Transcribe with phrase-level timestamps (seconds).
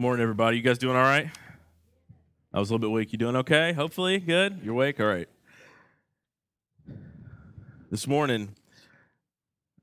[0.00, 0.56] Morning, everybody.
[0.56, 1.28] You guys doing all right?
[2.54, 3.10] I was a little bit weak.
[3.10, 3.72] You doing okay?
[3.72, 4.60] Hopefully, good.
[4.62, 5.00] You're awake.
[5.00, 5.28] All right.
[7.90, 8.50] This morning,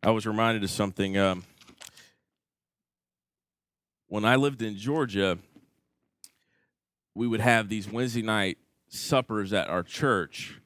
[0.02, 1.18] I was reminded of something.
[1.18, 1.44] Um,
[4.08, 5.38] when I lived in Georgia,
[7.13, 8.58] we would have these Wednesday night
[8.88, 10.62] suppers at our church,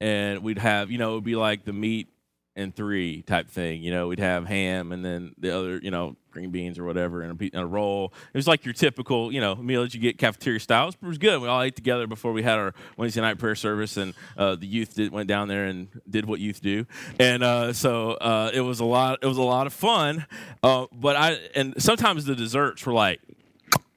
[0.00, 2.13] and we'd have, you know, it would be like the meat
[2.56, 3.82] and three type thing.
[3.82, 7.22] You know, we'd have ham and then the other, you know, green beans or whatever
[7.22, 8.12] and a, a roll.
[8.32, 10.88] It was like your typical, you know, meal that you get cafeteria style.
[10.88, 11.40] It was good.
[11.40, 14.66] We all ate together before we had our Wednesday night prayer service, and uh, the
[14.66, 16.86] youth did, went down there and did what youth do,
[17.18, 19.20] and uh, so uh, it was a lot.
[19.22, 20.26] It was a lot of fun.
[20.62, 23.20] Uh, but I and sometimes the desserts were like,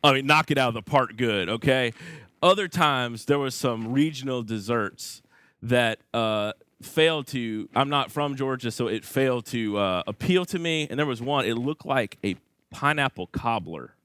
[0.03, 1.49] I mean, knock it out of the park, good.
[1.49, 1.93] Okay.
[2.41, 5.23] Other times there was some regional desserts
[5.63, 10.59] that uh, failed to i'm not from georgia so it failed to uh, appeal to
[10.59, 10.87] me.
[10.89, 12.35] And there was one it looked like a
[12.71, 13.95] pineapple cobbler.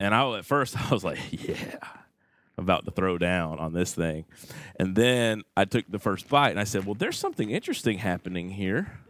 [0.00, 1.78] And i at first i was like yeah
[2.58, 4.24] I'm about to throw down on this thing.
[4.76, 8.50] And then i took the first bite and i said well there's something interesting happening
[8.50, 9.00] here.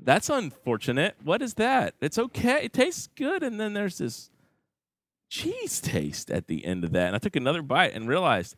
[0.00, 1.16] That's unfortunate.
[1.24, 1.94] What is that?
[2.00, 2.64] It's okay.
[2.64, 3.42] It tastes good.
[3.42, 4.30] And then there's this
[5.28, 7.08] cheese taste at the end of that.
[7.08, 8.56] And i took another bite and realized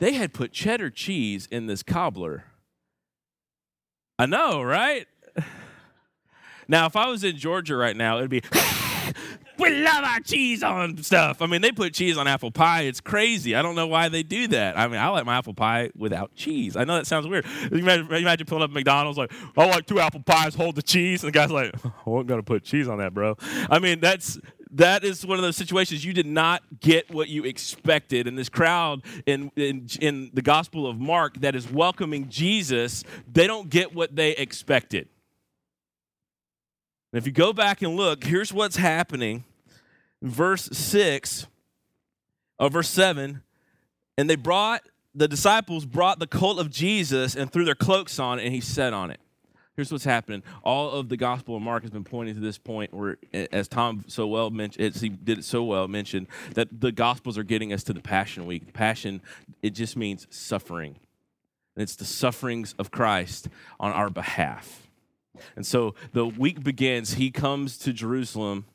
[0.00, 2.44] they had put cheddar cheese in this cobbler.
[4.18, 5.06] I know, right?
[6.68, 8.42] Now, if I was in Georgia right now, it'd be,
[9.58, 11.42] we love our cheese on stuff.
[11.42, 12.82] I mean, they put cheese on apple pie.
[12.82, 13.56] It's crazy.
[13.56, 14.78] I don't know why they do that.
[14.78, 16.76] I mean, I like my apple pie without cheese.
[16.76, 17.44] I know that sounds weird.
[17.72, 21.24] You imagine, imagine pulling up McDonald's like, I like two apple pies, hold the cheese.
[21.24, 23.36] And the guy's like, I wasn't going to put cheese on that, bro.
[23.68, 24.38] I mean, that's
[24.72, 28.26] that is one of those situations you did not get what you expected.
[28.26, 33.46] And this crowd in, in, in the Gospel of Mark that is welcoming Jesus, they
[33.46, 35.08] don't get what they expected.
[37.12, 39.44] And if you go back and look, here's what's happening.
[40.22, 41.46] Verse 6,
[42.58, 43.42] or verse 7,
[44.18, 44.82] and they brought,
[45.14, 48.60] the disciples brought the colt of Jesus and threw their cloaks on it, and he
[48.60, 49.18] sat on it.
[49.80, 50.42] Here's what's happening.
[50.62, 54.04] All of the Gospel of Mark has been pointing to this point where, as Tom
[54.08, 57.82] so well mentioned, he did it so well, mentioned that the Gospels are getting us
[57.84, 58.74] to the Passion Week.
[58.74, 59.22] Passion,
[59.62, 60.96] it just means suffering.
[61.74, 63.48] And it's the sufferings of Christ
[63.80, 64.86] on our behalf.
[65.56, 67.14] And so the week begins.
[67.14, 68.66] He comes to Jerusalem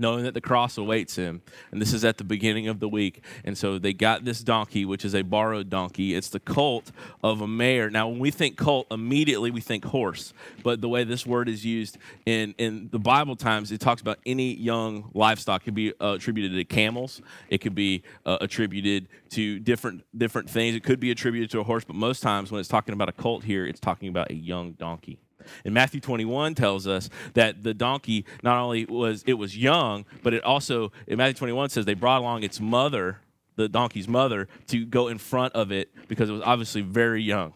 [0.00, 1.42] knowing that the cross awaits him.
[1.70, 3.22] And this is at the beginning of the week.
[3.44, 6.14] And so they got this donkey, which is a borrowed donkey.
[6.14, 6.90] It's the colt
[7.22, 7.90] of a mare.
[7.90, 10.32] Now, when we think colt, immediately we think horse.
[10.62, 14.18] But the way this word is used in, in the Bible times, it talks about
[14.24, 15.62] any young livestock.
[15.62, 20.48] It could be uh, attributed to camels, it could be uh, attributed to different, different
[20.48, 20.74] things.
[20.74, 23.12] It could be attributed to a horse, but most times when it's talking about a
[23.12, 25.18] colt here, it's talking about a young donkey.
[25.64, 30.34] And Matthew 21 tells us that the donkey not only was it was young, but
[30.34, 33.18] it also in Matthew 21 says they brought along its mother,
[33.56, 37.52] the donkey's mother, to go in front of it because it was obviously very young.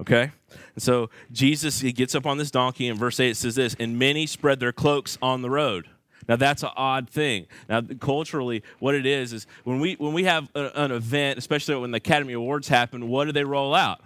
[0.00, 0.30] Okay?
[0.74, 3.76] And so Jesus he gets up on this donkey in verse 8 it says this,
[3.78, 5.88] and many spread their cloaks on the road.
[6.28, 7.46] Now that's an odd thing.
[7.68, 11.76] Now culturally, what it is is when we when we have a, an event, especially
[11.76, 14.00] when the Academy Awards happen, what do they roll out?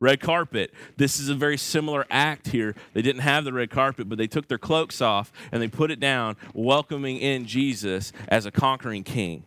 [0.00, 0.72] Red carpet.
[0.96, 2.74] This is a very similar act here.
[2.94, 5.90] They didn't have the red carpet, but they took their cloaks off and they put
[5.90, 9.44] it down, welcoming in Jesus as a conquering king.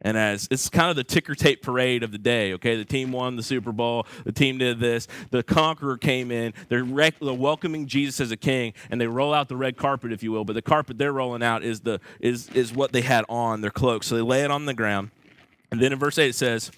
[0.00, 2.76] And as it's kind of the ticker tape parade of the day, okay?
[2.76, 4.06] The team won the Super Bowl.
[4.24, 5.08] The team did this.
[5.30, 6.54] The conqueror came in.
[6.68, 10.12] They're, rec- they're welcoming Jesus as a king, and they roll out the red carpet,
[10.12, 10.44] if you will.
[10.44, 13.72] But the carpet they're rolling out is the is is what they had on their
[13.72, 14.04] cloak.
[14.04, 15.10] So they lay it on the ground,
[15.72, 16.70] and then in verse eight it says,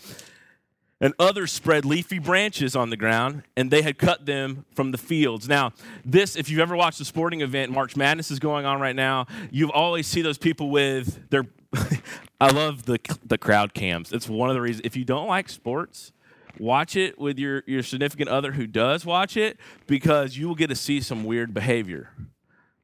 [1.00, 4.98] and others spread leafy branches on the ground, and they had cut them from the
[4.98, 5.48] fields.
[5.48, 5.72] Now,
[6.04, 9.26] this, if you've ever watched a sporting event, March Madness is going on right now,
[9.50, 11.44] you always see those people with their.
[12.40, 14.12] I love the the crowd cams.
[14.12, 14.82] It's one of the reasons.
[14.84, 16.12] If you don't like sports,
[16.58, 20.68] watch it with your your significant other who does watch it, because you will get
[20.68, 22.10] to see some weird behavior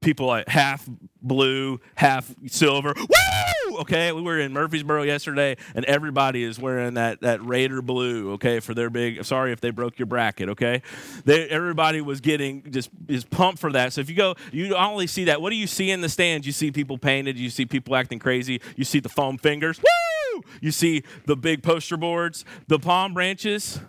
[0.06, 0.88] people like half
[1.20, 2.94] blue, half silver.
[2.96, 3.78] Woo!
[3.80, 8.32] Okay, we were in Murfreesboro yesterday, and everybody is wearing that that Raider blue.
[8.34, 9.24] Okay, for their big.
[9.24, 10.48] Sorry if they broke your bracket.
[10.50, 10.80] Okay,
[11.24, 13.92] they, everybody was getting just is pumped for that.
[13.92, 15.42] So if you go, you only see that.
[15.42, 16.46] What do you see in the stands?
[16.46, 17.36] You see people painted.
[17.36, 18.62] You see people acting crazy.
[18.76, 19.80] You see the foam fingers.
[19.80, 20.42] Woo!
[20.60, 22.44] You see the big poster boards.
[22.68, 23.80] The palm branches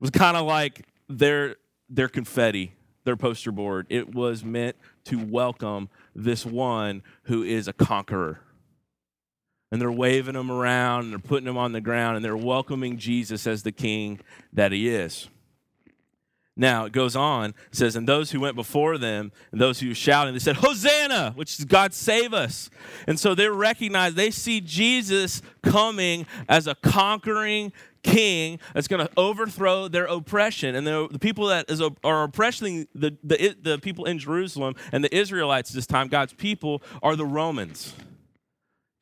[0.00, 1.56] was kind of like their
[1.90, 2.72] their confetti
[3.06, 3.86] their poster board.
[3.88, 8.40] It was meant to welcome this one who is a conqueror.
[9.72, 12.98] And they're waving him around and they're putting him on the ground and they're welcoming
[12.98, 14.20] Jesus as the king
[14.52, 15.28] that he is.
[16.56, 19.92] Now it goes on, it says, and those who went before them and those who
[19.92, 22.70] shouting, they said, Hosanna, which is God save us.
[23.06, 27.72] And so they recognize, they see Jesus coming as a conquering
[28.02, 30.74] king that's going to overthrow their oppression.
[30.74, 35.04] And the, the people that is, are oppressing the, the, the people in Jerusalem and
[35.04, 37.92] the Israelites this time, God's people, are the Romans.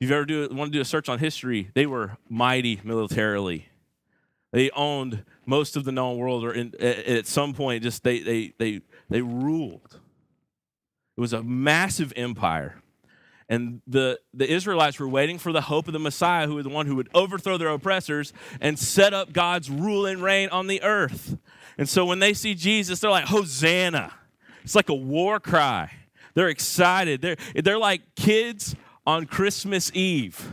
[0.00, 3.68] If you've ever do, want to do a search on history, they were mighty militarily.
[4.54, 8.54] They owned most of the known world, or in, at some point, just they, they,
[8.56, 9.98] they, they ruled.
[11.16, 12.80] It was a massive empire.
[13.48, 16.70] And the, the Israelites were waiting for the hope of the Messiah, who was the
[16.70, 20.80] one who would overthrow their oppressors and set up God's rule and reign on the
[20.84, 21.36] earth.
[21.76, 24.12] And so when they see Jesus, they're like, Hosanna.
[24.62, 25.90] It's like a war cry.
[26.34, 27.22] They're excited.
[27.22, 30.48] They're, they're like kids on Christmas Eve.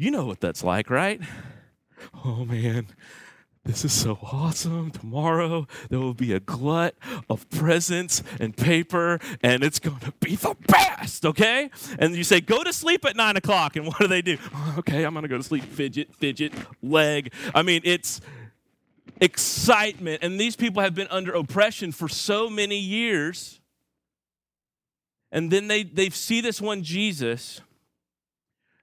[0.00, 1.20] You know what that's like, right?
[2.24, 2.86] Oh man,
[3.66, 4.90] this is so awesome.
[4.92, 6.94] Tomorrow there will be a glut
[7.28, 11.68] of presents and paper, and it's going to be the best, okay?
[11.98, 14.38] And you say, go to sleep at nine o'clock, and what do they do?
[14.54, 15.64] Oh, okay, I'm going to go to sleep.
[15.64, 17.34] Fidget, fidget, leg.
[17.54, 18.22] I mean, it's
[19.20, 20.22] excitement.
[20.22, 23.60] And these people have been under oppression for so many years.
[25.30, 27.60] And then they, they see this one Jesus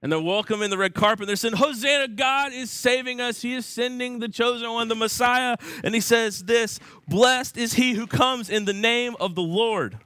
[0.00, 1.26] and they're welcoming the red carpet.
[1.26, 3.42] They're saying, Hosanna, God is saving us.
[3.42, 5.56] He is sending the chosen one, the Messiah.
[5.82, 6.78] And he says this
[7.08, 9.98] Blessed is he who comes in the name of the Lord.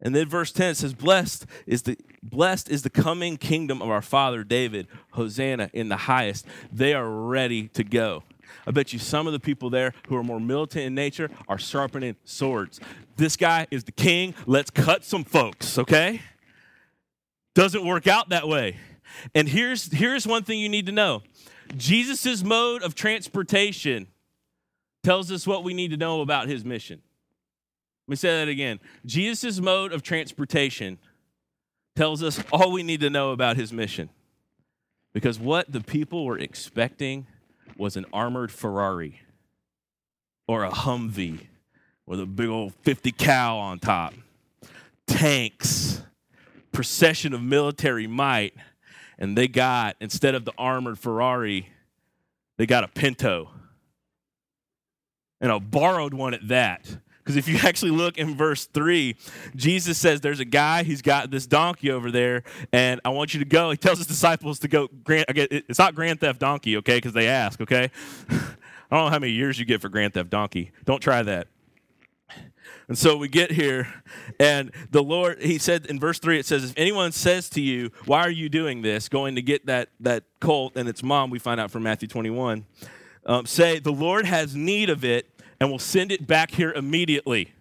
[0.00, 4.02] And then verse 10 says, Blessed is the blessed is the coming kingdom of our
[4.02, 4.88] father David.
[5.12, 6.46] Hosanna in the highest.
[6.70, 8.22] They are ready to go.
[8.66, 11.58] I bet you some of the people there who are more militant in nature are
[11.58, 12.78] sharpening swords.
[13.16, 14.34] This guy is the king.
[14.44, 16.20] Let's cut some folks, okay?
[17.56, 18.76] Doesn't work out that way.
[19.34, 21.22] And here's, here's one thing you need to know
[21.74, 24.08] Jesus' mode of transportation
[25.02, 27.00] tells us what we need to know about his mission.
[28.06, 28.78] Let me say that again.
[29.06, 30.98] Jesus' mode of transportation
[31.96, 34.10] tells us all we need to know about his mission.
[35.14, 37.26] Because what the people were expecting
[37.78, 39.22] was an armored Ferrari
[40.46, 41.46] or a Humvee
[42.04, 44.12] with a big old 50 cal on top,
[45.06, 46.02] tanks,
[46.76, 48.52] procession of military might,
[49.18, 51.70] and they got, instead of the armored Ferrari,
[52.58, 53.48] they got a Pinto.
[55.40, 56.98] And a borrowed one at that.
[57.18, 59.16] Because if you actually look in verse 3,
[59.56, 62.42] Jesus says there's a guy, he's got this donkey over there,
[62.74, 63.70] and I want you to go.
[63.70, 64.90] He tells his disciples to go.
[65.08, 67.90] It's not Grand Theft Donkey, okay, because they ask, okay?
[68.28, 68.36] I
[68.90, 70.72] don't know how many years you get for Grand Theft Donkey.
[70.84, 71.48] Don't try that.
[72.88, 73.92] And so we get here,
[74.38, 77.90] and the Lord, he said in verse 3, it says, If anyone says to you,
[78.04, 79.08] Why are you doing this?
[79.08, 82.64] Going to get that, that colt and its mom, we find out from Matthew 21,
[83.24, 85.28] um, say, The Lord has need of it
[85.58, 87.52] and will send it back here immediately.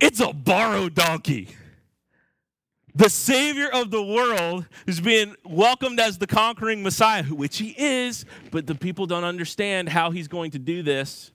[0.00, 1.48] It's a borrowed donkey.
[2.96, 8.24] The Savior of the world is being welcomed as the conquering Messiah, which he is,
[8.50, 11.30] but the people don't understand how he's going to do this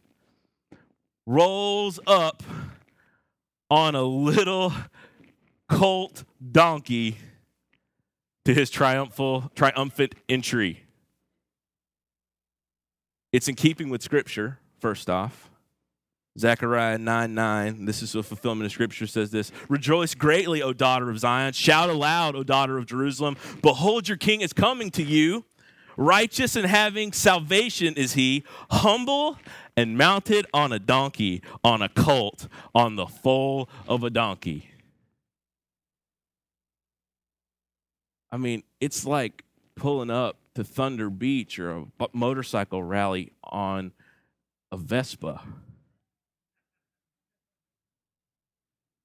[1.25, 2.43] rolls up
[3.69, 4.73] on a little
[5.69, 7.17] colt donkey
[8.45, 10.83] to his triumphal triumphant entry.
[13.31, 15.49] It's in keeping with scripture, first off.
[16.37, 21.09] Zechariah 9 9, this is a fulfillment of scripture, says this Rejoice greatly, O daughter
[21.09, 21.53] of Zion.
[21.53, 23.37] Shout aloud, O daughter of Jerusalem.
[23.61, 25.45] Behold, your king is coming to you.
[25.95, 29.37] Righteous and having salvation is he, humble
[29.75, 34.69] and mounted on a donkey, on a colt, on the foal of a donkey.
[38.31, 39.43] I mean, it's like
[39.75, 43.91] pulling up to Thunder Beach or a motorcycle rally on
[44.71, 45.41] a Vespa.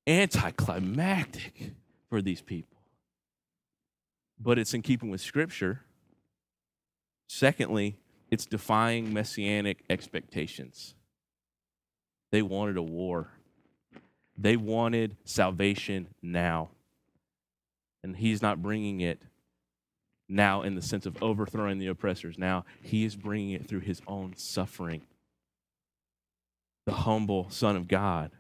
[0.06, 1.72] Anticlimactic
[2.08, 2.78] for these people.
[4.40, 5.80] But it's in keeping with Scripture.
[7.28, 7.98] Secondly,
[8.30, 10.94] it's defying messianic expectations.
[12.30, 13.28] They wanted a war,
[14.36, 16.70] they wanted salvation now.
[18.04, 19.20] And he's not bringing it
[20.28, 22.38] now in the sense of overthrowing the oppressors.
[22.38, 25.02] Now he is bringing it through his own suffering.
[26.86, 28.30] The humble Son of God,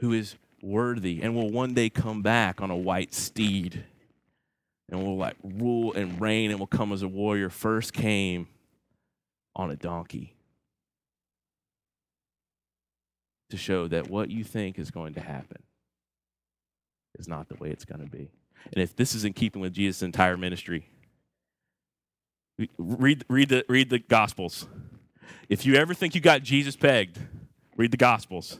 [0.00, 3.84] who is worthy and will one day come back on a white steed
[4.90, 8.48] and will like rule and reign and will come as a warrior, first came
[9.54, 10.36] on a donkey
[13.50, 15.62] to show that what you think is going to happen
[17.18, 18.30] is not the way it's going to be.
[18.72, 20.88] And if this is in keeping with Jesus' entire ministry,
[22.78, 24.66] Read, read, the, read the Gospels.
[25.48, 27.18] If you ever think you got Jesus pegged,
[27.76, 28.58] read the Gospels.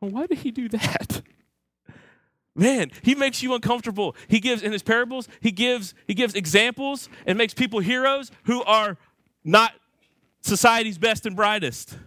[0.00, 1.22] Well, why did he do that?
[2.54, 4.14] Man, he makes you uncomfortable.
[4.28, 8.62] He gives in his parables, he gives he gives examples and makes people heroes who
[8.62, 8.96] are
[9.42, 9.72] not
[10.44, 11.98] society's best and brightest.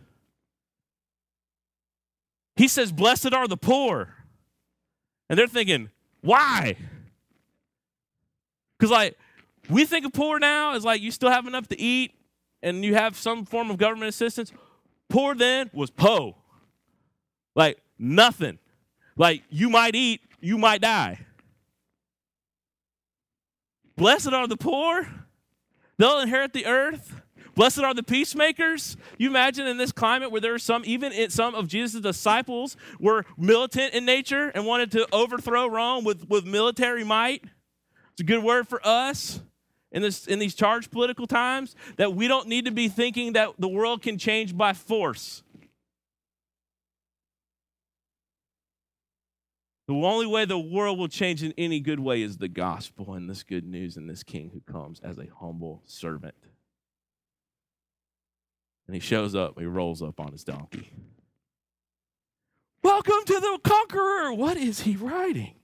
[2.55, 4.13] He says, "Blessed are the poor."
[5.29, 5.89] And they're thinking,
[6.21, 6.77] "Why?"
[8.79, 9.17] Cuz like
[9.69, 12.13] we think of poor now as like you still have enough to eat
[12.61, 14.51] and you have some form of government assistance.
[15.09, 16.35] Poor then was po.
[17.55, 18.59] Like nothing.
[19.15, 21.25] Like you might eat, you might die.
[23.95, 25.07] Blessed are the poor,
[25.97, 27.21] they'll inherit the earth.
[27.57, 28.97] Blessed are the peacemakers.
[29.17, 33.25] You imagine in this climate where there are some, even some of Jesus' disciples were
[33.35, 37.43] militant in nature and wanted to overthrow Rome with, with military might.
[38.11, 39.41] It's a good word for us
[39.91, 43.49] in, this, in these charged political times that we don't need to be thinking that
[43.57, 45.41] the world can change by force.
[49.87, 53.27] The only way the world will change in any good way is the gospel and
[53.27, 56.35] this good news and this king who comes as a humble servant.
[58.87, 60.91] And he shows up, he rolls up on his donkey.
[62.83, 64.33] Welcome to the conqueror.
[64.33, 65.55] What is he riding?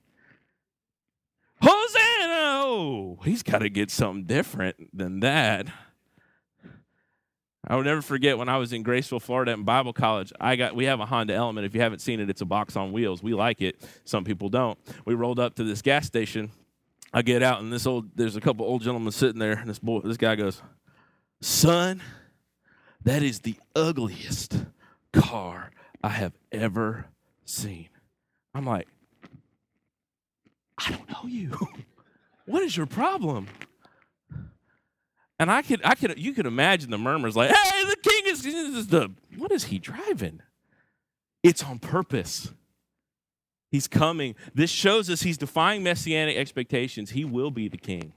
[1.62, 2.62] Hosanna!
[2.66, 5.68] Oh, he's got to get something different than that.
[7.66, 10.34] I will never forget when I was in Graceville, Florida, in Bible college.
[10.42, 11.66] I got we have a Honda Element.
[11.66, 13.24] If you haven't seen it, it's a box on wheels.
[13.24, 13.82] We like it.
[14.04, 14.78] Some people don't.
[15.06, 16.52] We rolled up to this gas station.
[17.14, 19.80] I get out, and this old there's a couple old gentlemen sitting there, and this
[19.80, 20.62] boy, this guy goes,
[21.42, 22.02] "Son,
[23.04, 24.66] that is the ugliest
[25.12, 25.72] car
[26.04, 27.06] I have ever
[27.46, 27.90] seen."
[28.56, 28.88] I'm like,
[30.78, 31.58] I don't know you.
[32.46, 33.48] what is your problem?
[35.40, 38.46] And I could, I could, you could imagine the murmurs like, "Hey, the king is,
[38.46, 40.42] is the what is he driving?"
[41.42, 42.54] It's on purpose.
[43.70, 44.36] He's coming.
[44.54, 47.10] This shows us he's defying messianic expectations.
[47.10, 48.14] He will be the king,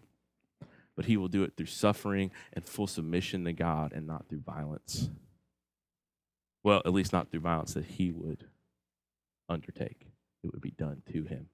[0.96, 4.40] but he will do it through suffering and full submission to God, and not through
[4.40, 5.10] violence.
[6.64, 8.46] Well, at least not through violence that he would
[9.48, 10.08] undertake.
[10.42, 11.48] It would be done to him.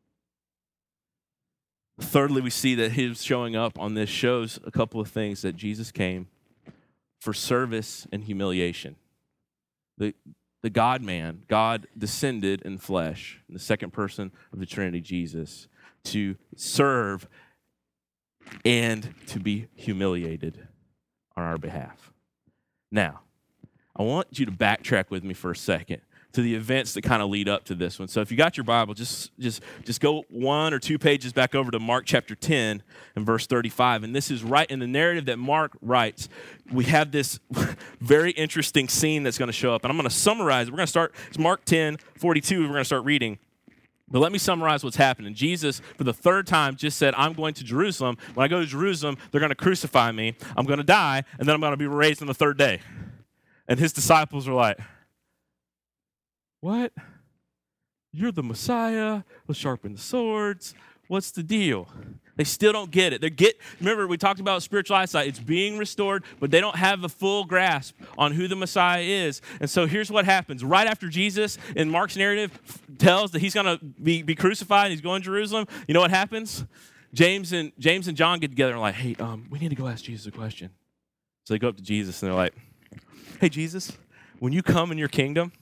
[2.01, 5.57] Thirdly, we see that his showing up on this shows a couple of things that
[5.57, 6.29] Jesus came
[7.21, 8.97] for service and humiliation.
[9.99, 10.15] The,
[10.63, 15.69] the God man, God descended in flesh, in the second person of the Trinity, Jesus,
[16.05, 17.29] to serve
[18.65, 20.67] and to be humiliated
[21.37, 22.13] on our behalf.
[22.91, 23.21] Now,
[23.97, 27.23] I want you to backtrack with me for a second to the events that kind
[27.23, 28.09] of lead up to this one.
[28.09, 31.55] So if you got your Bible, just just just go one or two pages back
[31.55, 32.83] over to Mark chapter 10
[33.17, 34.03] and verse 35.
[34.03, 36.29] And this is right in the narrative that Mark writes.
[36.73, 37.39] We have this
[38.01, 39.85] very interesting scene that's going to show up.
[39.85, 40.71] And I'm going to summarize.
[40.71, 42.63] We're going to start it's Mark 10, 42.
[42.63, 43.39] We're going to start reading.
[44.13, 45.35] But let me summarize what's happening.
[45.35, 48.19] Jesus, for the third time, just said, I'm going to Jerusalem.
[48.35, 50.37] When I go to Jerusalem, they're going to crucify me.
[50.55, 52.81] I'm going to die, and then I'm going to be raised on the third day.
[53.67, 54.79] And his disciples are like,
[56.61, 56.93] what?
[58.13, 59.23] You're the Messiah.
[59.49, 60.75] Let's sharpen the swords.
[61.09, 61.89] What's the deal?
[62.43, 63.21] They still don't get it.
[63.21, 65.29] They get remember we talked about spiritual eyesight.
[65.29, 69.41] It's being restored, but they don't have a full grasp on who the Messiah is.
[69.61, 70.65] And so here's what happens.
[70.65, 72.59] Right after Jesus in Mark's narrative
[72.99, 76.11] tells that he's gonna be, be crucified, and he's going to Jerusalem, you know what
[76.11, 76.65] happens?
[77.15, 79.87] James and James and John get together and like, hey, um, we need to go
[79.87, 80.71] ask Jesus a question.
[81.45, 82.55] So they go up to Jesus and they're like,
[83.39, 83.93] Hey Jesus,
[84.41, 85.53] when you come in your kingdom,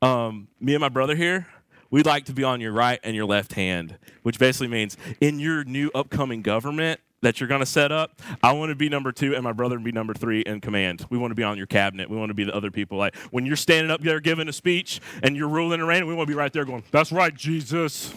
[0.00, 1.48] um, me and my brother here,
[1.90, 5.38] we'd like to be on your right and your left hand, which basically means in
[5.38, 9.10] your new upcoming government that you're going to set up, I want to be number
[9.10, 11.06] two and my brother be number three in command.
[11.10, 12.08] We want to be on your cabinet.
[12.08, 12.98] We want to be the other people.
[12.98, 16.14] Like when you're standing up there giving a speech and you're ruling and reigning, we
[16.14, 18.14] want to be right there going, That's right, Jesus.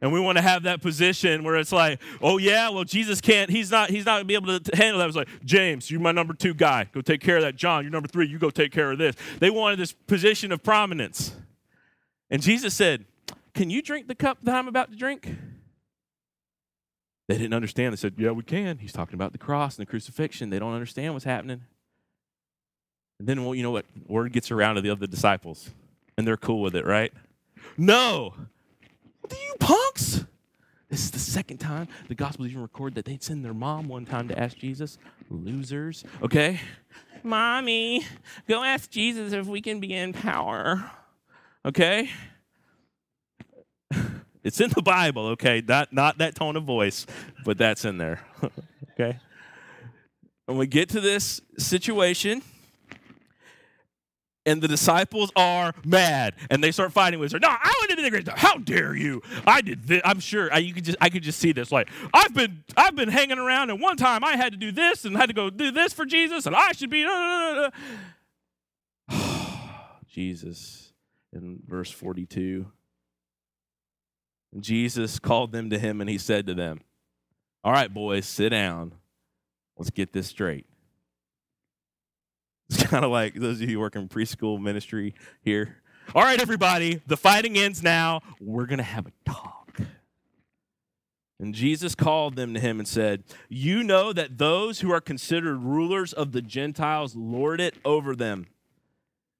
[0.00, 3.48] And we want to have that position where it's like, oh yeah, well Jesus can't,
[3.48, 5.06] he's not, he's not gonna be able to handle that.
[5.06, 6.88] It's like, James, you're my number two guy.
[6.92, 7.54] Go take care of that.
[7.54, 8.26] John, you're number three.
[8.26, 9.14] You go take care of this.
[9.38, 11.36] They wanted this position of prominence.
[12.32, 13.04] And Jesus said,
[13.54, 15.36] Can you drink the cup that I'm about to drink?
[17.28, 17.92] They didn't understand.
[17.92, 18.78] They said, Yeah, we can.
[18.78, 20.48] He's talking about the cross and the crucifixion.
[20.48, 21.60] They don't understand what's happening.
[23.20, 23.84] And then, well, you know what?
[24.08, 25.70] Word gets around to the other disciples,
[26.16, 27.12] and they're cool with it, right?
[27.76, 28.34] No,
[29.28, 30.24] do you punks?
[30.88, 34.06] This is the second time the Gospels even record that they'd send their mom one
[34.06, 34.98] time to ask Jesus.
[35.30, 36.60] Losers, okay?
[37.22, 38.04] Mommy,
[38.48, 40.90] go ask Jesus if we can be in power,
[41.66, 42.10] okay?
[44.44, 45.62] It's in the Bible, okay?
[45.64, 47.06] Not, not that tone of voice,
[47.44, 48.20] but that's in there,
[48.90, 49.20] okay?
[50.48, 52.42] And we get to this situation,
[54.44, 57.38] and the disciples are mad, and they start fighting with her.
[57.38, 58.28] No, I into the great.
[58.38, 59.22] How dare you?
[59.46, 60.02] I did this.
[60.04, 61.70] I'm sure I, you could just I could just see this.
[61.70, 65.04] Like I've been I've been hanging around, and one time I had to do this
[65.04, 67.06] and had to go do this for Jesus, and I should be.
[70.08, 70.91] Jesus,
[71.32, 72.66] in verse 42.
[74.60, 76.80] Jesus called them to him, and he said to them,
[77.64, 78.94] "All right, boys, sit down."
[79.76, 80.66] Let's get this straight.
[82.68, 85.82] It's kind of like those of you who work in preschool ministry here.
[86.14, 88.20] All right, everybody, the fighting ends now.
[88.40, 89.80] We're going to have a talk.
[91.40, 95.58] And Jesus called them to him and said, You know that those who are considered
[95.58, 98.46] rulers of the Gentiles lord it over them,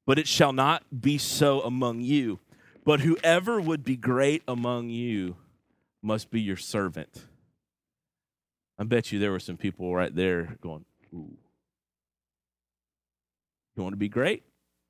[0.06, 2.38] but it shall not be so among you.
[2.84, 5.36] But whoever would be great among you
[6.02, 7.26] must be your servant.
[8.78, 11.36] I bet you there were some people right there going, Ooh.
[13.76, 14.42] You want to be great?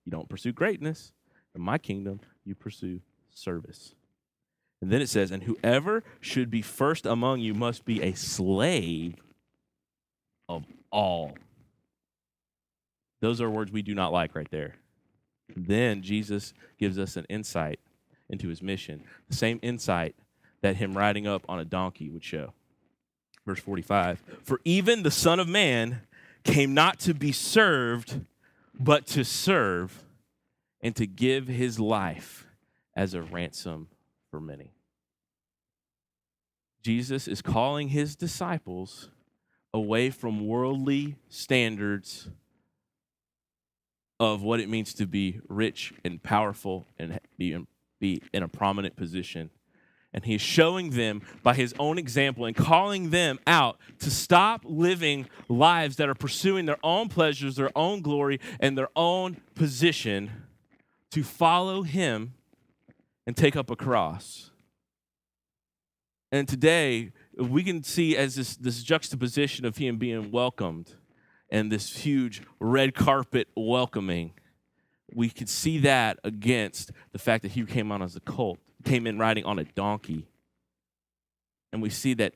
[0.04, 1.12] You don't pursue greatness.
[1.54, 3.00] In my kingdom, you pursue
[3.30, 3.94] service.
[4.80, 9.14] And then it says, And whoever should be first among you must be a slave
[10.48, 11.34] of all.
[13.20, 14.74] Those are words we do not like right there.
[15.54, 17.80] Then Jesus gives us an insight
[18.28, 20.14] into his mission, the same insight
[20.62, 22.52] that him riding up on a donkey would show.
[23.46, 26.02] Verse 45 For even the Son of Man
[26.44, 28.20] came not to be served,
[28.78, 30.04] but to serve
[30.80, 32.46] and to give his life
[32.96, 33.88] as a ransom
[34.30, 34.72] for many.
[36.82, 39.10] Jesus is calling his disciples
[39.72, 42.28] away from worldly standards
[44.20, 47.56] of what it means to be rich and powerful and be,
[47.98, 49.50] be in a prominent position.
[50.14, 55.26] And he's showing them by his own example and calling them out to stop living
[55.48, 60.30] lives that are pursuing their own pleasures, their own glory, and their own position,
[61.10, 62.34] to follow him
[63.26, 64.50] and take up a cross.
[66.30, 70.94] And today, we can see as this, this juxtaposition of him being welcomed
[71.52, 74.32] and this huge red carpet welcoming,
[75.14, 79.06] we could see that against the fact that he came on as a colt, came
[79.06, 80.26] in riding on a donkey.
[81.70, 82.32] And we see that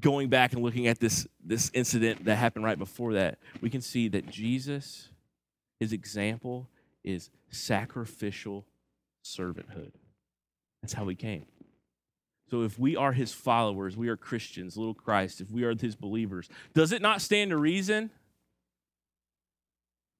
[0.00, 3.82] going back and looking at this, this incident that happened right before that, we can
[3.82, 5.10] see that Jesus,
[5.78, 6.68] his example
[7.04, 8.64] is sacrificial
[9.22, 9.92] servanthood.
[10.80, 11.44] That's how he came.
[12.50, 15.94] So if we are his followers, we are Christians, little Christ, if we are his
[15.94, 18.10] believers, does it not stand to reason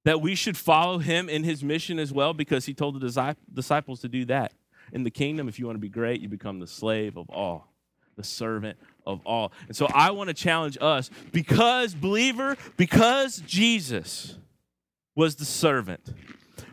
[0.04, 2.32] that we should follow him in his mission as well?
[2.32, 4.52] Because he told the disciples to do that.
[4.92, 7.72] In the kingdom, if you want to be great, you become the slave of all,
[8.16, 9.52] the servant of all.
[9.66, 14.36] And so I want to challenge us because, believer, because Jesus
[15.16, 16.14] was the servant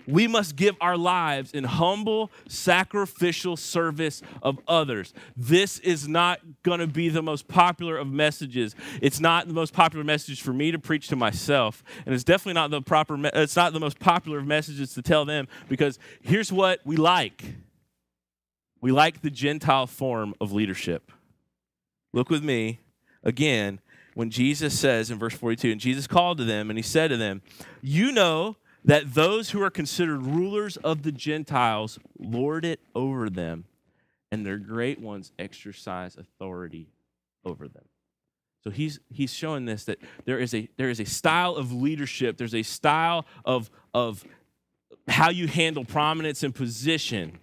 [0.07, 5.13] we must give our lives in humble, sacrificial service of others.
[5.35, 8.75] This is not going to be the most popular of messages.
[9.01, 12.53] It's not the most popular message for me to preach to myself, and it's definitely
[12.53, 13.17] not the proper.
[13.17, 16.95] Me- it's not the most popular of messages to tell them because here's what we
[16.95, 17.43] like.
[18.79, 21.11] We like the Gentile form of leadership.
[22.13, 22.79] Look with me
[23.23, 23.81] again
[24.13, 27.17] when Jesus says in verse 42, and Jesus called to them and he said to
[27.17, 27.41] them,
[27.81, 28.57] You know
[28.87, 33.65] that those who are considered rulers of the Gentiles lord it over them,
[34.31, 36.89] and their great ones exercise authority
[37.45, 37.83] over them.
[38.63, 42.37] So he's he's showing this that there is a there is a style of leadership,
[42.37, 44.25] there's a style of of
[45.07, 47.39] how you handle prominence and position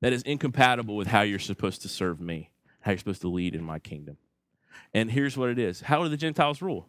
[0.00, 3.54] that is incompatible with how you're supposed to serve me, how you're supposed to lead
[3.54, 4.16] in my kingdom.
[4.94, 5.80] And here's what it is.
[5.80, 6.86] How do the Gentiles rule?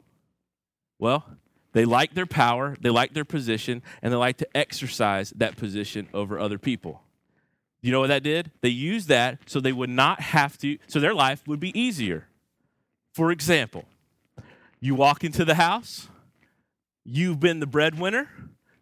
[1.00, 1.26] Well,
[1.74, 6.08] they like their power, they like their position, and they like to exercise that position
[6.14, 7.04] over other people.
[7.82, 8.52] You know what that did?
[8.62, 12.28] They used that so they would not have to, so their life would be easier.
[13.14, 13.86] For example,
[14.80, 16.08] you walk into the house,
[17.06, 18.30] you've been the breadwinner,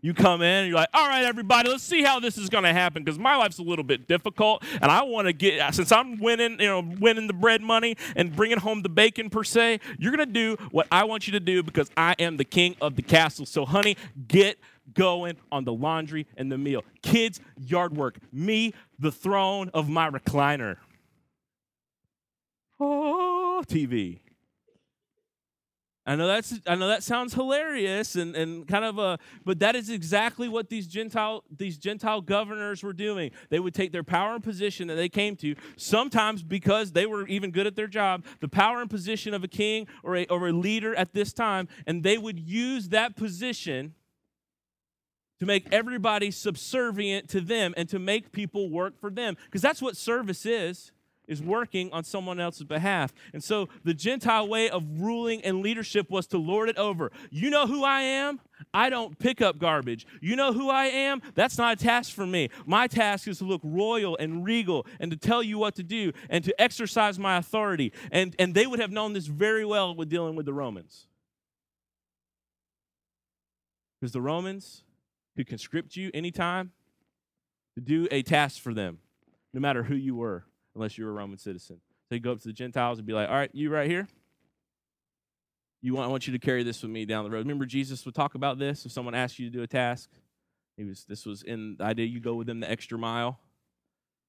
[0.01, 2.63] you come in and you're like, all right, everybody, let's see how this is going
[2.63, 5.91] to happen because my life's a little bit difficult, and I want to get since
[5.91, 9.79] I'm winning, you know, winning the bread money and bringing home the bacon per se.
[9.97, 12.75] You're going to do what I want you to do because I am the king
[12.81, 13.45] of the castle.
[13.45, 14.60] So, honey, get
[14.93, 16.83] going on the laundry and the meal.
[17.01, 18.17] Kids, yard work.
[18.31, 20.77] Me, the throne of my recliner.
[22.79, 24.19] Oh, TV.
[26.08, 29.76] I know that's I know that sounds hilarious and, and kind of a but that
[29.76, 33.32] is exactly what these Gentile these Gentile governors were doing.
[33.50, 37.28] They would take their power and position that they came to, sometimes because they were
[37.28, 40.48] even good at their job, the power and position of a king or a or
[40.48, 43.93] a leader at this time, and they would use that position
[45.39, 49.36] to make everybody subservient to them and to make people work for them.
[49.46, 50.93] Because that's what service is
[51.28, 53.13] is working on someone else's behalf.
[53.34, 57.12] And so the Gentile way of ruling and leadership was to lord it over.
[57.30, 58.40] You know who I am?
[58.74, 60.08] I don't pick up garbage.
[60.22, 61.22] You know who I am?
[61.36, 62.50] That's not a task for me.
[62.66, 66.13] My task is to look royal and regal and to tell you what to do
[66.30, 67.94] and to exercise my authority.
[68.12, 71.08] And, and they would have known this very well with dealing with the Romans.
[74.00, 74.84] Because the Romans
[75.36, 76.72] could conscript you anytime
[77.76, 79.00] to do a task for them,
[79.54, 80.46] no matter who you were
[80.78, 81.82] unless you're a Roman citizen.
[82.08, 84.08] So you go up to the Gentiles and be like, all right, you right here.
[85.82, 87.40] You want, I want you to carry this with me down the road.
[87.40, 90.10] Remember, Jesus would talk about this if someone asked you to do a task.
[90.78, 93.40] He was this was in the idea you go with them the extra mile.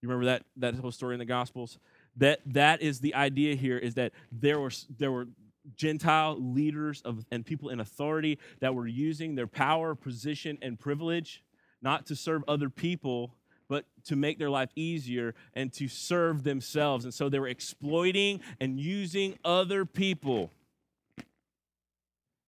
[0.02, 1.78] You remember that that whole story in the Gospels?
[2.16, 5.28] That that is the idea here is that there were there were
[5.76, 11.42] Gentile leaders of and people in authority that were using their power, position, and privilege
[11.82, 13.34] not to serve other people,
[13.68, 17.04] but to make their life easier and to serve themselves.
[17.04, 20.50] And so they were exploiting and using other people.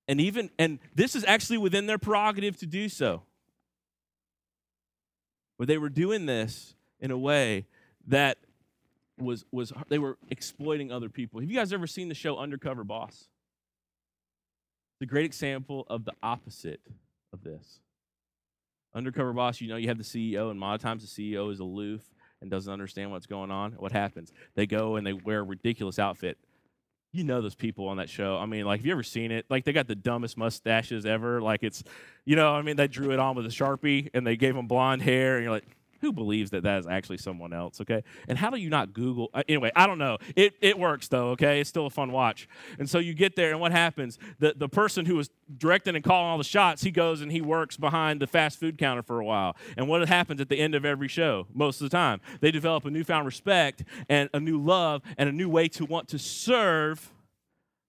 [0.09, 3.23] And even, and this is actually within their prerogative to do so.
[5.59, 7.67] But they were doing this in a way
[8.07, 8.39] that
[9.19, 11.41] was, was they were exploiting other people.
[11.41, 13.29] Have you guys ever seen the show Undercover Boss?
[14.95, 16.81] It's a great example of the opposite
[17.33, 17.81] of this.
[18.95, 21.53] Undercover boss, you know, you have the CEO, and a lot of times the CEO
[21.53, 22.03] is aloof
[22.41, 23.73] and doesn't understand what's going on.
[23.73, 24.33] What happens?
[24.55, 26.39] They go and they wear a ridiculous outfit.
[27.13, 28.37] You know those people on that show.
[28.37, 29.47] I mean, like, have you ever seen it?
[29.49, 31.41] Like, they got the dumbest mustaches ever.
[31.41, 31.83] Like, it's,
[32.25, 34.67] you know, I mean, they drew it on with a sharpie and they gave them
[34.69, 35.67] blonde hair, and you're like,
[36.01, 38.03] who believes that that is actually someone else okay?
[38.29, 40.19] And how do you not google uh, anyway i don't know.
[40.37, 41.61] It, it works though okay?
[41.61, 42.49] It's still a fun watch.
[42.79, 44.19] And so you get there and what happens?
[44.39, 47.41] The, the person who was directing and calling all the shots he goes and he
[47.41, 49.57] works behind the fast food counter for a while.
[49.77, 51.47] And what happens at the end of every show?
[51.55, 55.33] Most of the time they develop a newfound respect and a new love and a
[55.33, 57.13] new way to want to serve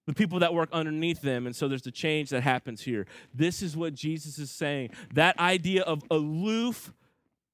[0.06, 1.46] the people that work underneath them.
[1.46, 3.06] And so there's the change that happens here.
[3.34, 4.90] This is what Jesus is saying.
[5.14, 6.92] That idea of aloof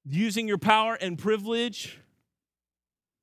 [0.08, 1.98] using your power and privilege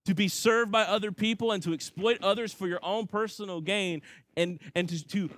[0.06, 4.02] to be served by other people and to exploit others for your own personal gain
[4.38, 5.30] and, and to, to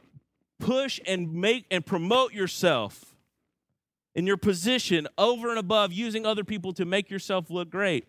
[0.60, 3.16] push and make and promote yourself
[4.14, 8.08] in your position over and above using other people to make yourself look great.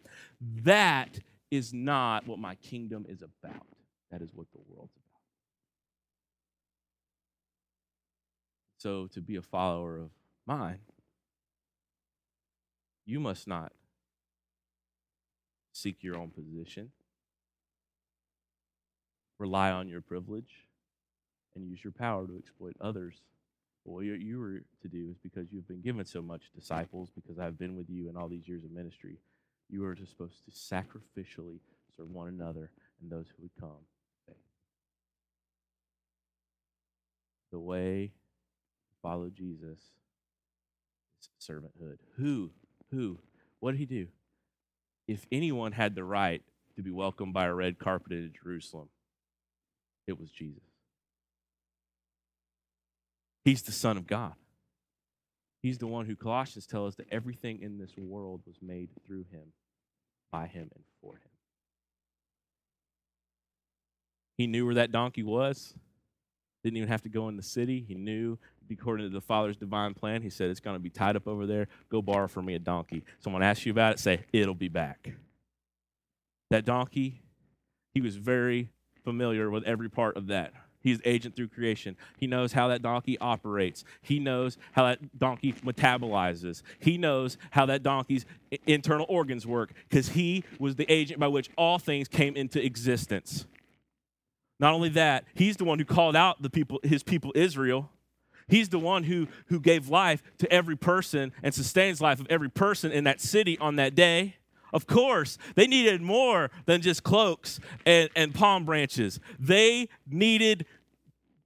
[0.62, 1.18] That
[1.50, 3.66] is not what my kingdom is about.
[4.10, 5.04] That is what the world's about.
[8.78, 10.10] So to be a follower of
[10.46, 10.78] mine
[13.08, 13.72] you must not
[15.72, 16.90] seek your own position,
[19.38, 20.66] rely on your privilege,
[21.56, 23.22] and use your power to exploit others.
[23.86, 27.38] But what you were to do is because you've been given so much disciples, because
[27.38, 29.16] I've been with you in all these years of ministry,
[29.70, 31.60] you are just supposed to sacrificially
[31.96, 33.86] serve one another and those who would come.
[37.50, 38.12] The way
[38.90, 39.78] to follow Jesus
[41.18, 41.96] is servanthood.
[42.18, 42.50] Who
[42.90, 43.18] who?
[43.60, 44.08] What did he do?
[45.06, 46.42] If anyone had the right
[46.76, 48.88] to be welcomed by a red carpet in Jerusalem,
[50.06, 50.62] it was Jesus.
[53.44, 54.34] He's the Son of God.
[55.62, 59.24] He's the one who Colossians tell us that everything in this world was made through
[59.30, 59.52] him,
[60.30, 61.30] by him, and for him.
[64.36, 65.74] He knew where that donkey was.
[66.62, 67.84] Didn't even have to go in the city.
[67.86, 68.38] He knew
[68.74, 71.46] according to the Father's divine plan, he said, It's going to be tied up over
[71.46, 71.68] there.
[71.90, 73.04] Go borrow for me a donkey.
[73.20, 75.12] Someone asks you about it, say, It'll be back.
[76.50, 77.20] That donkey,
[77.94, 78.70] he was very
[79.04, 80.52] familiar with every part of that.
[80.80, 81.96] He's agent through creation.
[82.18, 83.84] He knows how that donkey operates.
[84.00, 86.62] He knows how that donkey metabolizes.
[86.78, 88.24] He knows how that donkey's
[88.66, 93.46] internal organs work because he was the agent by which all things came into existence.
[94.60, 97.90] Not only that, he's the one who called out the people, his people Israel
[98.48, 102.50] He's the one who, who gave life to every person and sustains life of every
[102.50, 104.36] person in that city on that day.
[104.72, 109.18] Of course, they needed more than just cloaks and, and palm branches.
[109.38, 110.66] They needed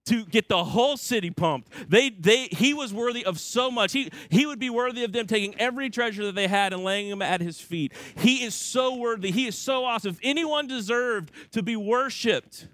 [0.07, 1.71] to get the whole city pumped.
[1.89, 3.93] They, they, he was worthy of so much.
[3.93, 7.09] He, he would be worthy of them taking every treasure that they had and laying
[7.09, 7.93] them at his feet.
[8.17, 9.31] He is so worthy.
[9.31, 10.11] He is so awesome.
[10.11, 12.67] If anyone deserved to be worshiped,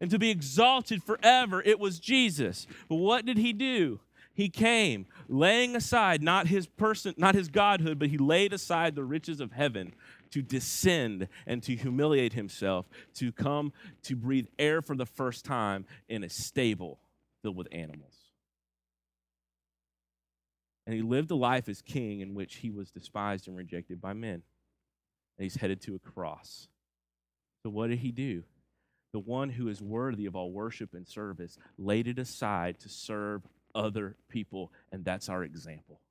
[0.00, 1.62] and to be exalted forever.
[1.62, 2.66] It was Jesus.
[2.88, 4.00] But what did he do?
[4.34, 9.04] He came, laying aside not his person, not his godhood, but he laid aside the
[9.04, 9.94] riches of heaven
[10.30, 15.86] to descend and to humiliate himself, to come to breathe air for the first time
[16.08, 16.98] in a stable
[17.42, 18.12] filled with animals.
[20.86, 24.12] And he lived a life as king in which he was despised and rejected by
[24.12, 24.42] men.
[25.38, 26.68] And he's headed to a cross.
[27.62, 28.44] So, what did he do?
[29.16, 33.48] The one who is worthy of all worship and service laid it aside to serve
[33.74, 36.02] other people, and that's our example.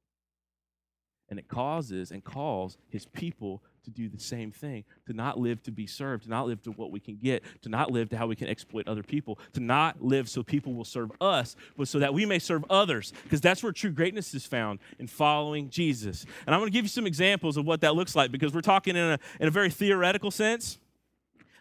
[1.30, 5.62] And it causes and calls his people to do the same thing to not live
[5.62, 8.18] to be served, to not live to what we can get, to not live to
[8.18, 11.88] how we can exploit other people, to not live so people will serve us, but
[11.88, 15.70] so that we may serve others, because that's where true greatness is found in following
[15.70, 16.26] Jesus.
[16.48, 18.62] And I'm going to give you some examples of what that looks like because we're
[18.62, 20.80] talking in a, in a very theoretical sense.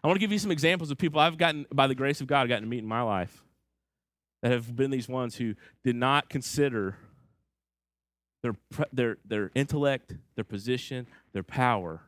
[0.04, 2.26] I want to give you some examples of people I've gotten, by the grace of
[2.26, 3.42] God, gotten to meet in my life
[4.42, 6.98] that have been these ones who did not consider
[8.42, 8.54] their,
[8.92, 12.02] their, their intellect, their position, their power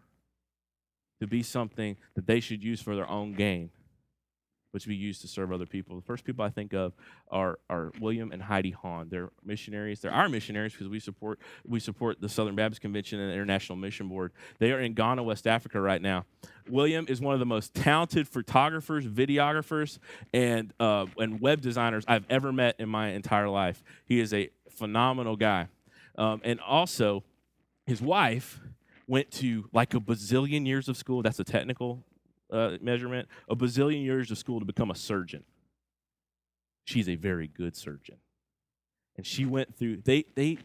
[1.20, 3.70] to be something that they should use for their own gain,
[4.76, 5.96] but we use to serve other people.
[5.96, 6.92] The first people I think of
[7.30, 9.08] are, are William and Heidi Hahn.
[9.08, 10.00] They're missionaries.
[10.00, 13.76] They're our missionaries because we support we support the Southern Baptist Convention and the International
[13.76, 14.32] Mission Board.
[14.58, 16.26] They are in Ghana, West Africa right now.
[16.68, 19.98] William is one of the most talented photographers, videographers,
[20.34, 23.82] and uh, and web designers I've ever met in my entire life.
[24.04, 25.68] He is a phenomenal guy,
[26.18, 27.24] um, and also
[27.86, 28.60] his wife
[29.06, 31.22] went to like a bazillion years of school.
[31.22, 32.04] That's a technical
[32.50, 33.28] uh, measurement.
[33.48, 35.44] A bazillion years of school to become a surgeon.
[36.84, 38.16] She's a very good surgeon,
[39.16, 40.58] and she went through they they,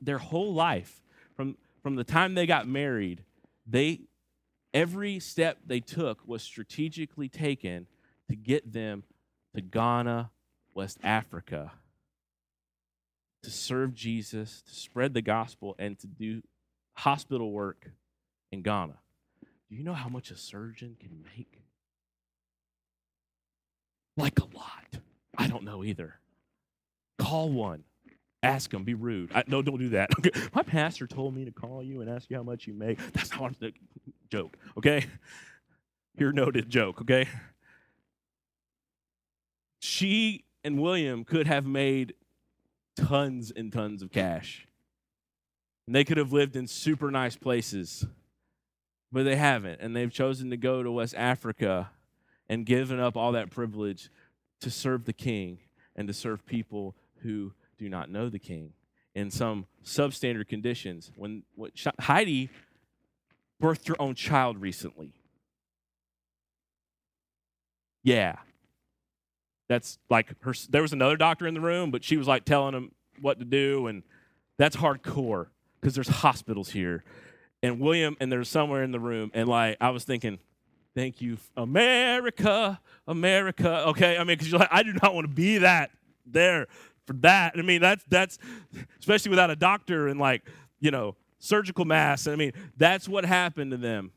[0.00, 1.02] their whole life
[1.34, 3.24] from from the time they got married.
[3.66, 4.02] They
[4.74, 7.86] every step they took was strategically taken
[8.28, 9.04] to get them
[9.54, 10.30] to Ghana,
[10.74, 11.72] West Africa,
[13.42, 16.42] to serve Jesus, to spread the gospel, and to do
[16.94, 17.90] hospital work
[18.52, 18.98] in Ghana.
[19.68, 21.60] Do you know how much a surgeon can make?
[24.16, 25.02] Like a lot.
[25.36, 26.14] I don't know either.
[27.18, 27.84] Call one.
[28.42, 28.84] Ask them.
[28.84, 29.30] Be rude.
[29.34, 30.10] I, no, don't do that.
[30.18, 30.30] Okay.
[30.54, 32.98] My pastor told me to call you and ask you how much you make.
[33.12, 33.72] That's not a
[34.30, 34.56] joke.
[34.76, 35.06] Okay.
[36.16, 37.00] Here noted joke.
[37.02, 37.28] Okay.
[39.80, 42.14] She and William could have made
[42.96, 44.68] tons and tons of cash
[45.88, 48.06] and they could have lived in super nice places,
[49.12, 49.80] but they haven't.
[49.80, 51.90] And they've chosen to go to West Africa
[52.48, 54.10] and given up all that privilege
[54.60, 55.58] to serve the king
[55.96, 58.72] and to serve people who do not know the king
[59.14, 61.10] in some substandard conditions.
[61.16, 62.50] When, when Heidi
[63.62, 65.14] birthed her own child recently.
[68.02, 68.36] Yeah.
[69.68, 72.74] That's like her there was another doctor in the room, but she was like telling
[72.74, 74.02] him what to do and
[74.56, 75.48] that's hardcore
[75.80, 77.04] because there's hospitals here.
[77.62, 80.38] And William, and there's somewhere in the room, and like I was thinking,
[80.94, 83.88] thank you, America, America.
[83.88, 85.90] Okay, I mean, because you're like, I do not want to be that
[86.24, 86.66] there
[87.06, 87.54] for that.
[87.56, 88.38] I mean, that's that's
[89.00, 90.42] especially without a doctor and like
[90.78, 92.28] you know surgical mask.
[92.28, 94.12] I mean, that's what happened to them.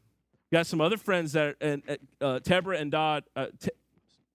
[0.51, 1.82] Got some other friends that and
[2.19, 3.71] uh, Tebra and Dodd, uh, Te-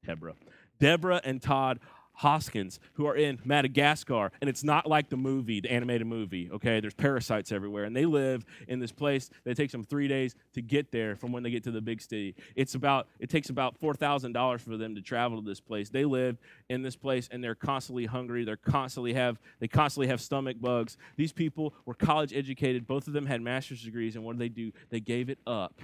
[0.06, 0.34] Tebra,
[0.80, 1.78] Deborah and Todd
[2.16, 6.80] Hoskins who are in Madagascar, and it's not like the movie, the animated movie, okay?
[6.80, 10.62] There's parasites everywhere, and they live in this place that takes them three days to
[10.62, 12.34] get there from when they get to the big city.
[12.54, 15.90] It's about, it takes about $4,000 for them to travel to this place.
[15.90, 16.38] They live
[16.70, 18.44] in this place, and they're constantly hungry.
[18.44, 20.96] They're constantly have, they constantly have stomach bugs.
[21.16, 22.86] These people were college educated.
[22.86, 24.72] Both of them had master's degrees, and what did they do?
[24.88, 25.82] They gave it up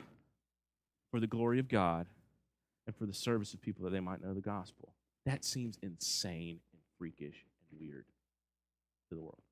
[1.11, 2.07] for the glory of God
[2.87, 4.95] and for the service of people that they might know the gospel.
[5.27, 8.07] That seems insane and freakish and weird
[9.09, 9.43] to the world.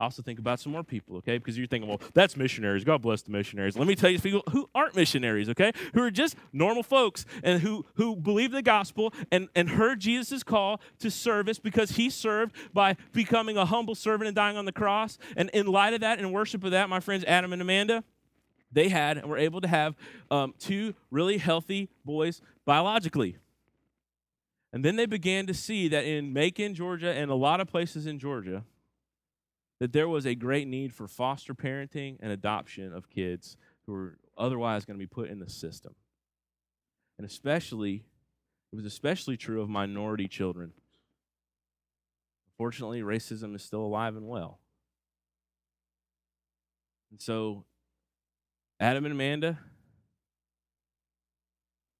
[0.00, 1.38] I also think about some more people, okay?
[1.38, 2.82] Because you're thinking, well, that's missionaries.
[2.82, 3.76] God bless the missionaries.
[3.76, 5.72] Let me tell you people who aren't missionaries, okay?
[5.94, 10.42] Who are just normal folks and who who believe the gospel and, and heard Jesus'
[10.42, 14.72] call to service because he served by becoming a humble servant and dying on the
[14.72, 15.16] cross.
[15.36, 18.02] And in light of that in worship of that, my friends Adam and Amanda,
[18.72, 19.94] they had and were able to have
[20.28, 23.36] um, two really healthy boys biologically.
[24.74, 28.06] And then they began to see that in Macon, Georgia, and a lot of places
[28.06, 28.64] in Georgia,
[29.78, 33.56] that there was a great need for foster parenting and adoption of kids
[33.86, 35.94] who were otherwise going to be put in the system.
[37.18, 38.02] And especially,
[38.72, 40.72] it was especially true of minority children.
[42.48, 44.58] Unfortunately, racism is still alive and well.
[47.12, 47.64] And so,
[48.80, 49.60] Adam and Amanda,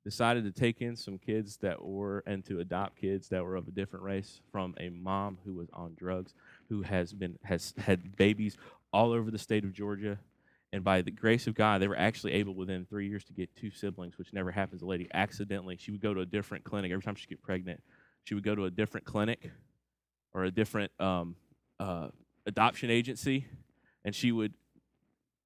[0.05, 3.67] decided to take in some kids that were and to adopt kids that were of
[3.67, 6.35] a different race from a mom who was on drugs
[6.69, 8.57] who has been has had babies
[8.93, 10.19] all over the state of Georgia.
[10.73, 13.55] And by the grace of God they were actually able within 3 years to get
[13.57, 14.83] two siblings which never happens.
[14.83, 16.93] A lady accidentally she would go to a different clinic.
[16.93, 17.83] Every time she get pregnant
[18.25, 19.51] she would go to a different clinic
[20.35, 21.37] or a different um,
[21.81, 22.09] uh,
[22.47, 23.47] adoption agency
[24.05, 24.53] and she would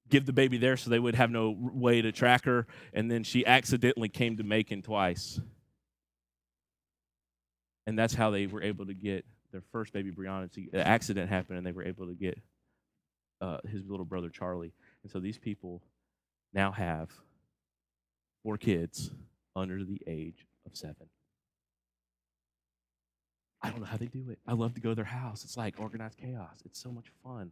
[0.09, 2.67] give the baby there so they would have no way to track her.
[2.93, 5.41] And then she accidentally came to Macon twice.
[7.87, 10.51] And that's how they were able to get their first baby, Brianna.
[10.53, 12.39] The accident happened, and they were able to get
[13.41, 14.73] uh, his little brother, Charlie.
[15.03, 15.83] And so these people
[16.53, 17.11] now have
[18.43, 19.11] four kids
[19.57, 21.09] under the age of seven.
[23.63, 24.39] I don't know how they do it.
[24.47, 25.45] I love to go to their house.
[25.45, 26.63] It's like organized chaos.
[26.65, 27.51] It's so much fun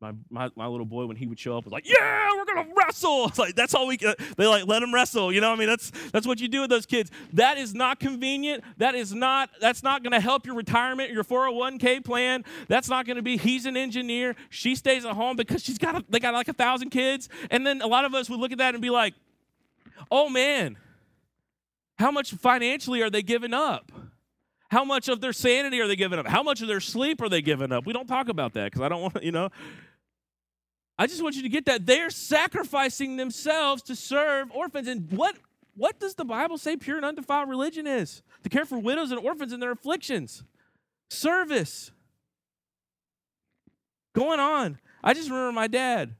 [0.00, 2.68] my, my, my little boy when he would show up was like yeah we're gonna
[2.76, 3.26] wrestle.
[3.26, 5.68] It's like that's all we they like let him wrestle you know i mean?
[5.68, 7.10] That's that's what you do with those kids.
[7.32, 8.62] That is not convenient.
[8.76, 12.44] That is not that's not gonna help your retirement your 401k plan.
[12.68, 16.04] That's not gonna be he's an engineer she stays at home because she's got a,
[16.08, 17.28] they got like a thousand kids.
[17.50, 19.14] And then a lot of us would look at that and be like
[20.10, 20.76] oh man
[21.98, 23.90] how much financially are they giving up?
[24.68, 26.26] How much of their sanity are they giving up?
[26.26, 27.86] How much of their sleep are they giving up?
[27.86, 29.48] We don't talk about that because I don't want to, you know.
[30.98, 31.84] I just want you to get that.
[31.84, 34.88] They're sacrificing themselves to serve orphans.
[34.88, 35.36] And what,
[35.76, 38.22] what does the Bible say pure and undefiled religion is?
[38.44, 40.42] To care for widows and orphans in their afflictions.
[41.10, 41.90] Service.
[44.14, 44.78] Going on.
[45.04, 46.14] I just remember my dad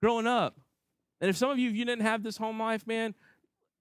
[0.00, 0.58] growing up.
[1.20, 3.14] And if some of you, you didn't have this home life, man,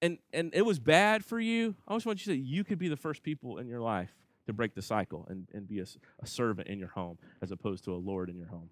[0.02, 2.80] and, and it was bad for you, I just want you to say you could
[2.80, 4.14] be the first people in your life
[4.46, 5.86] to break the cycle and, and be a,
[6.22, 8.70] a servant in your home as opposed to a Lord in your home.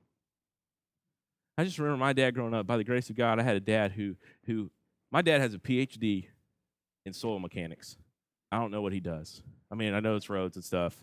[1.58, 2.68] I just remember my dad growing up.
[2.68, 4.16] By the grace of God, I had a dad who
[4.46, 4.70] who
[5.12, 6.28] my dad has a PhD
[7.06, 7.98] in soil mechanics.
[8.52, 9.42] I don't know what he does.
[9.72, 10.96] I mean, I know it's roads and stuff.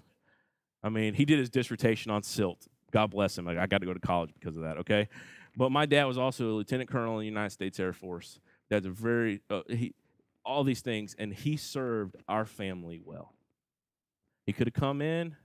[0.82, 2.66] I mean, he did his dissertation on silt.
[2.90, 3.48] God bless him.
[3.48, 4.78] I, got to go to college because of that.
[4.78, 5.08] Okay,
[5.56, 8.38] but my dad was also a lieutenant colonel in the United States Air Force.
[8.68, 9.94] That's a very uh, he
[10.44, 13.32] all these things, and he served our family well.
[14.44, 15.36] He could have come in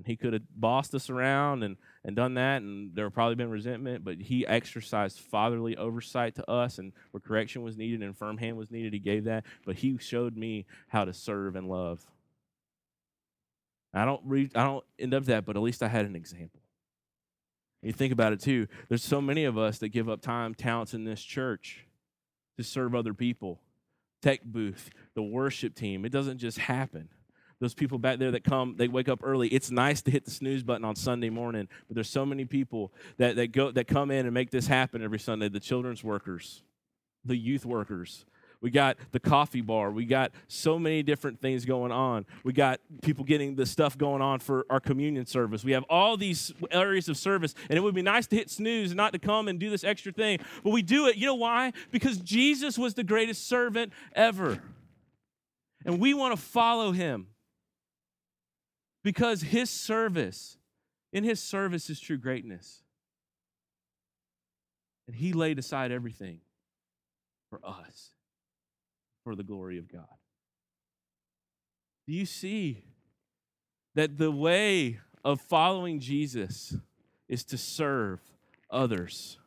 [0.00, 3.34] and he could have bossed us around and, and done that, and there would probably
[3.34, 8.16] been resentment, but he exercised fatherly oversight to us, and where correction was needed and
[8.16, 9.44] firm hand was needed, he gave that.
[9.66, 12.00] But he showed me how to serve and love.
[13.92, 16.60] I don't read, I don't end up that, but at least I had an example.
[17.82, 18.68] You think about it too.
[18.88, 21.84] There's so many of us that give up time, talents in this church
[22.56, 23.60] to serve other people.
[24.22, 26.06] Tech booth, the worship team.
[26.06, 27.10] It doesn't just happen
[27.60, 29.48] those people back there that come, they wake up early.
[29.48, 32.92] It's nice to hit the snooze button on Sunday morning, but there's so many people
[33.18, 35.48] that, that go that come in and make this happen every Sunday.
[35.48, 36.62] The children's workers,
[37.24, 38.24] the youth workers.
[38.62, 39.90] We got the coffee bar.
[39.90, 42.26] We got so many different things going on.
[42.44, 45.64] We got people getting the stuff going on for our communion service.
[45.64, 48.90] We have all these areas of service, and it would be nice to hit snooze
[48.90, 50.40] and not to come and do this extra thing.
[50.62, 51.16] But we do it.
[51.16, 51.72] You know why?
[51.90, 54.62] Because Jesus was the greatest servant ever.
[55.86, 57.28] And we want to follow him
[59.02, 60.58] because his service,
[61.12, 62.82] in his service is true greatness.
[65.06, 66.40] And he laid aside everything
[67.48, 68.10] for us,
[69.24, 70.06] for the glory of God.
[72.06, 72.84] Do you see
[73.94, 76.76] that the way of following Jesus
[77.28, 78.20] is to serve
[78.70, 79.38] others?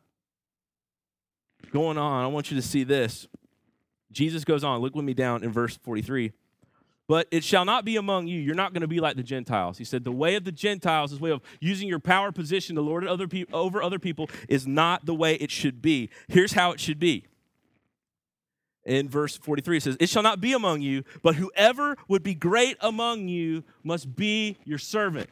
[1.72, 3.26] Going on, I want you to see this.
[4.12, 6.32] Jesus goes on, look with me down in verse 43.
[7.06, 8.40] But it shall not be among you.
[8.40, 9.76] You're not going to be like the Gentiles.
[9.76, 12.82] He said, The way of the Gentiles, this way of using your power position to
[12.82, 16.08] lord other pe- over other people, is not the way it should be.
[16.28, 17.26] Here's how it should be.
[18.84, 22.34] In verse 43, it says, It shall not be among you, but whoever would be
[22.34, 25.28] great among you must be your servant.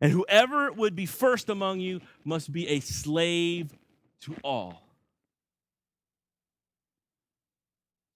[0.00, 3.76] And whoever would be first among you must be a slave
[4.22, 4.82] to all.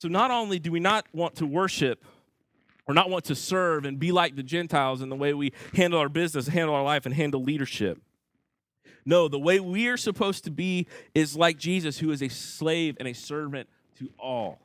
[0.00, 2.04] So not only do we not want to worship
[2.86, 5.98] or not want to serve and be like the Gentiles in the way we handle
[5.98, 8.00] our business, handle our life, and handle leadership.
[9.06, 12.96] No, the way we are supposed to be is like Jesus, who is a slave
[12.98, 13.68] and a servant
[13.98, 14.60] to all.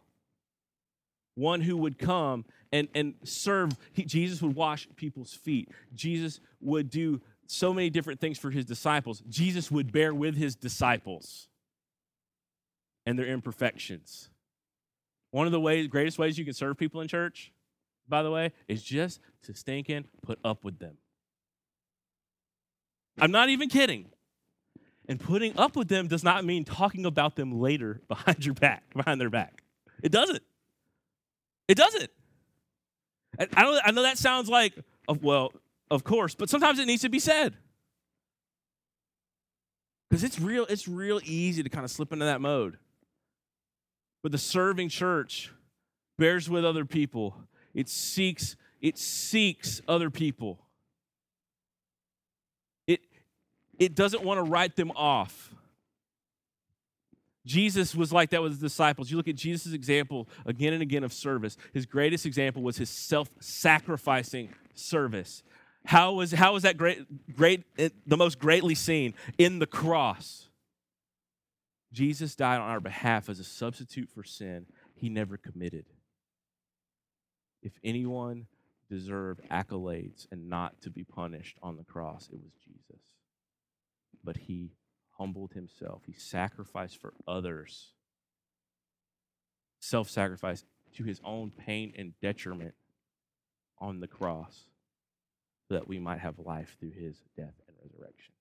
[1.36, 3.72] One who would come and, and serve.
[3.94, 5.70] He, Jesus would wash people's feet.
[5.94, 9.24] Jesus would do so many different things for his disciples.
[9.28, 11.48] Jesus would bear with his disciples
[13.06, 14.30] and their imperfections.
[15.32, 17.52] One of the ways, greatest ways you can serve people in church
[18.10, 20.98] by the way, is just to stink in, put up with them.
[23.20, 24.10] I'm not even kidding.
[25.08, 28.84] And putting up with them does not mean talking about them later behind your back,
[28.94, 29.64] behind their back.
[30.02, 30.44] It doesn't.
[31.68, 32.10] It doesn't.
[33.56, 34.74] I know, I know that sounds like,
[35.22, 35.54] well,
[35.92, 37.56] of course, but sometimes it needs to be said.
[40.10, 42.78] Because it's real, it's real easy to kind of slip into that mode.
[44.24, 45.52] But the serving church
[46.18, 47.36] bears with other people.
[47.74, 50.60] It seeks, it seeks other people.
[52.88, 53.02] It,
[53.78, 55.54] it doesn't want to write them off.
[57.46, 59.10] Jesus was like that with his disciples.
[59.10, 61.58] You look at Jesus' example again and again of service.
[61.74, 65.42] His greatest example was his self-sacrificing service.
[65.86, 69.14] How was, how was that great, great, eh, the most greatly seen?
[69.38, 70.50] In the cross.
[71.92, 75.86] Jesus died on our behalf as a substitute for sin he never committed.
[77.62, 78.48] If anyone
[78.90, 83.04] deserved accolades and not to be punished on the cross, it was Jesus.
[84.24, 84.72] But he
[85.18, 87.92] humbled himself, he sacrificed for others,
[89.80, 90.64] self sacrifice
[90.96, 92.74] to his own pain and detriment
[93.80, 94.66] on the cross
[95.68, 98.34] so that we might have life through his death and resurrection.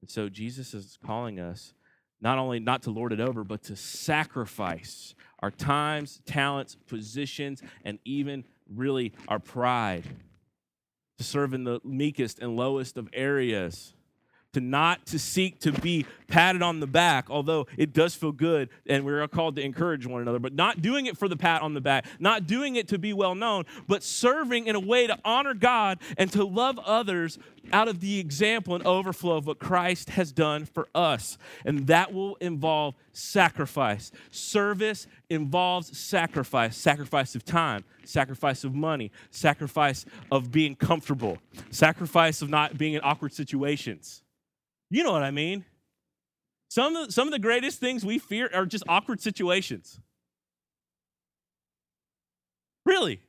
[0.00, 1.74] And so Jesus is calling us
[2.20, 7.98] not only not to lord it over, but to sacrifice our times, talents, positions, and
[8.04, 8.44] even
[8.74, 10.04] really our pride
[11.18, 13.94] to serve in the meekest and lowest of areas
[14.54, 18.68] to not to seek to be patted on the back, although it does feel good
[18.86, 21.74] and we're called to encourage one another, but not doing it for the pat on
[21.74, 25.18] the back, not doing it to be well known, but serving in a way to
[25.24, 27.38] honor God and to love others
[27.72, 31.36] out of the example and overflow of what Christ has done for us.
[31.64, 34.12] And that will involve sacrifice.
[34.30, 41.38] Service involves sacrifice sacrifice of time, sacrifice of money, sacrifice of being comfortable,
[41.70, 44.22] sacrifice of not being in awkward situations.
[44.90, 45.64] You know what I mean?
[46.68, 50.00] Some of, some of the greatest things we fear are just awkward situations.
[52.84, 53.20] Really.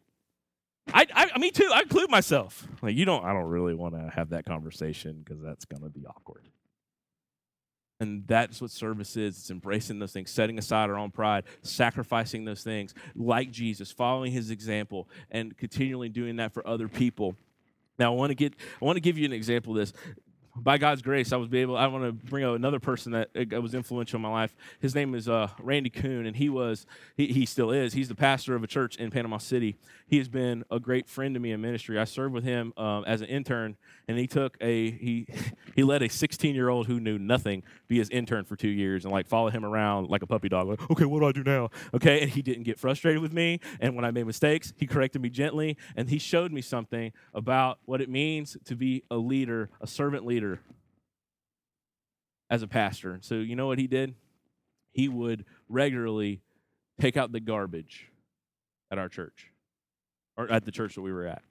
[0.94, 1.70] I, I, me too.
[1.74, 2.68] I include myself.
[2.82, 3.24] Like you don't.
[3.24, 6.48] I don't really want to have that conversation because that's to be awkward.
[8.00, 9.38] And that's what service is.
[9.38, 14.32] It's embracing those things, setting aside our own pride, sacrificing those things, like Jesus, following
[14.32, 17.36] His example, and continually doing that for other people.
[17.98, 18.54] Now, I want to get.
[18.82, 19.94] I want to give you an example of this
[20.62, 21.78] by God's grace, I was able.
[21.78, 24.56] I want to bring up another person that uh, was influential in my life.
[24.80, 26.86] His name is uh, Randy Coon, and he was,
[27.16, 27.94] he, he still is.
[27.94, 29.78] He's the pastor of a church in Panama City.
[30.08, 32.00] He has been a great friend to me in ministry.
[32.00, 35.28] I served with him um, as an intern, and he took a he
[35.76, 39.06] he let a 16 year old who knew nothing be his intern for two years
[39.06, 40.68] and like follow him around like a puppy dog.
[40.68, 41.70] Like, okay, what do I do now?
[41.94, 43.60] Okay, and he didn't get frustrated with me.
[43.80, 47.80] And when I made mistakes, he corrected me gently, and he showed me something about
[47.86, 50.49] what it means to be a leader, a servant leader
[52.50, 53.20] as a pastor.
[53.22, 54.16] So, you know what he did?
[54.92, 56.42] He would regularly
[57.00, 58.08] take out the garbage
[58.92, 59.52] at our church
[60.36, 61.44] or at the church that we were at.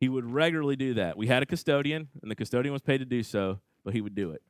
[0.00, 1.16] He would regularly do that.
[1.16, 4.14] We had a custodian, and the custodian was paid to do so, but he would
[4.14, 4.42] do it.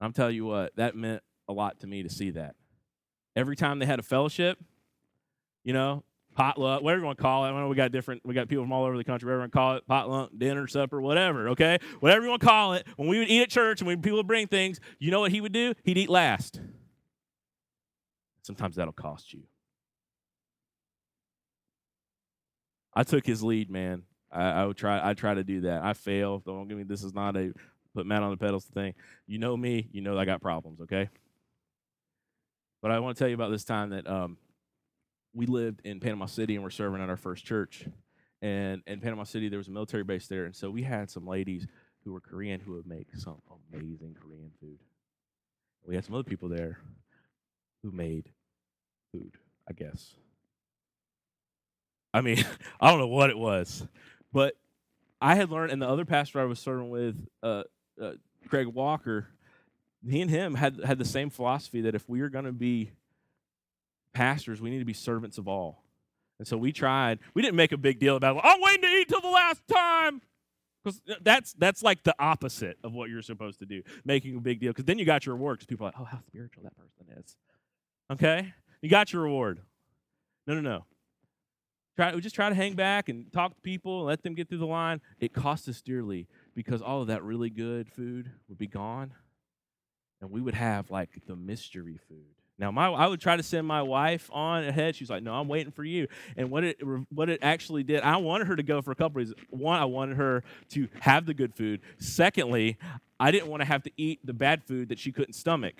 [0.00, 2.56] I'm telling you what, that meant a lot to me to see that.
[3.34, 4.58] Every time they had a fellowship,
[5.64, 6.04] you know,
[6.34, 7.50] potluck, whatever you want to call it.
[7.50, 9.42] I know we got different, we got people from all over the country, whatever you
[9.42, 11.78] want to call it, potluck, dinner, supper, whatever, okay?
[12.00, 12.86] Whatever you want to call it.
[12.96, 15.32] When we would eat at church and when people would bring things, you know what
[15.32, 15.74] he would do?
[15.84, 16.60] He'd eat last.
[18.42, 19.42] Sometimes that'll cost you.
[22.94, 24.02] I took his lead, man.
[24.30, 25.00] I, I would try.
[25.08, 25.82] I try to do that.
[25.82, 26.38] I fail.
[26.38, 26.84] Don't give me.
[26.84, 27.52] This is not a
[27.94, 28.94] put Matt on the pedals thing.
[29.26, 29.88] You know me.
[29.92, 30.80] You know I got problems.
[30.82, 31.08] Okay.
[32.82, 34.36] But I want to tell you about this time that um,
[35.34, 37.86] we lived in Panama City and we're serving at our first church.
[38.40, 40.44] And in Panama City, there was a military base there.
[40.44, 41.66] And so we had some ladies
[42.04, 43.40] who were Korean who would make some
[43.72, 44.78] amazing Korean food.
[45.86, 46.78] We had some other people there
[47.82, 48.30] who made
[49.12, 49.36] food,
[49.68, 50.14] I guess.
[52.12, 52.44] I mean,
[52.80, 53.86] I don't know what it was,
[54.32, 54.54] but
[55.20, 57.62] I had learned, and the other pastor I was serving with, uh,
[58.00, 58.12] uh,
[58.48, 59.28] Craig Walker,
[60.08, 62.90] he and him had had the same philosophy that if we are going to be
[64.12, 65.84] pastors, we need to be servants of all.
[66.38, 67.20] And so we tried.
[67.34, 69.62] We didn't make a big deal about, oh, I'm waiting to eat till the last
[69.68, 70.22] time.
[70.82, 74.58] Because that's that's like the opposite of what you're supposed to do, making a big
[74.58, 74.70] deal.
[74.70, 75.58] Because then you got your reward.
[75.58, 77.36] Because people are like, oh, how spiritual that person is.
[78.12, 79.60] Okay, you got your reward.
[80.48, 80.84] No, no, no.
[81.94, 84.48] Try, we just try to hang back and talk to people and let them get
[84.48, 85.00] through the line.
[85.20, 89.12] It cost us dearly because all of that really good food would be gone,
[90.20, 93.66] and we would have like the mystery food now, my I would try to send
[93.66, 94.94] my wife on ahead.
[94.94, 96.06] She's like, "No, I'm waiting for you."
[96.36, 96.78] And what it
[97.12, 99.36] what it actually did, I wanted her to go for a couple reasons.
[99.50, 101.80] One, I wanted her to have the good food.
[101.98, 102.78] Secondly,
[103.18, 105.74] I didn't want to have to eat the bad food that she couldn't stomach.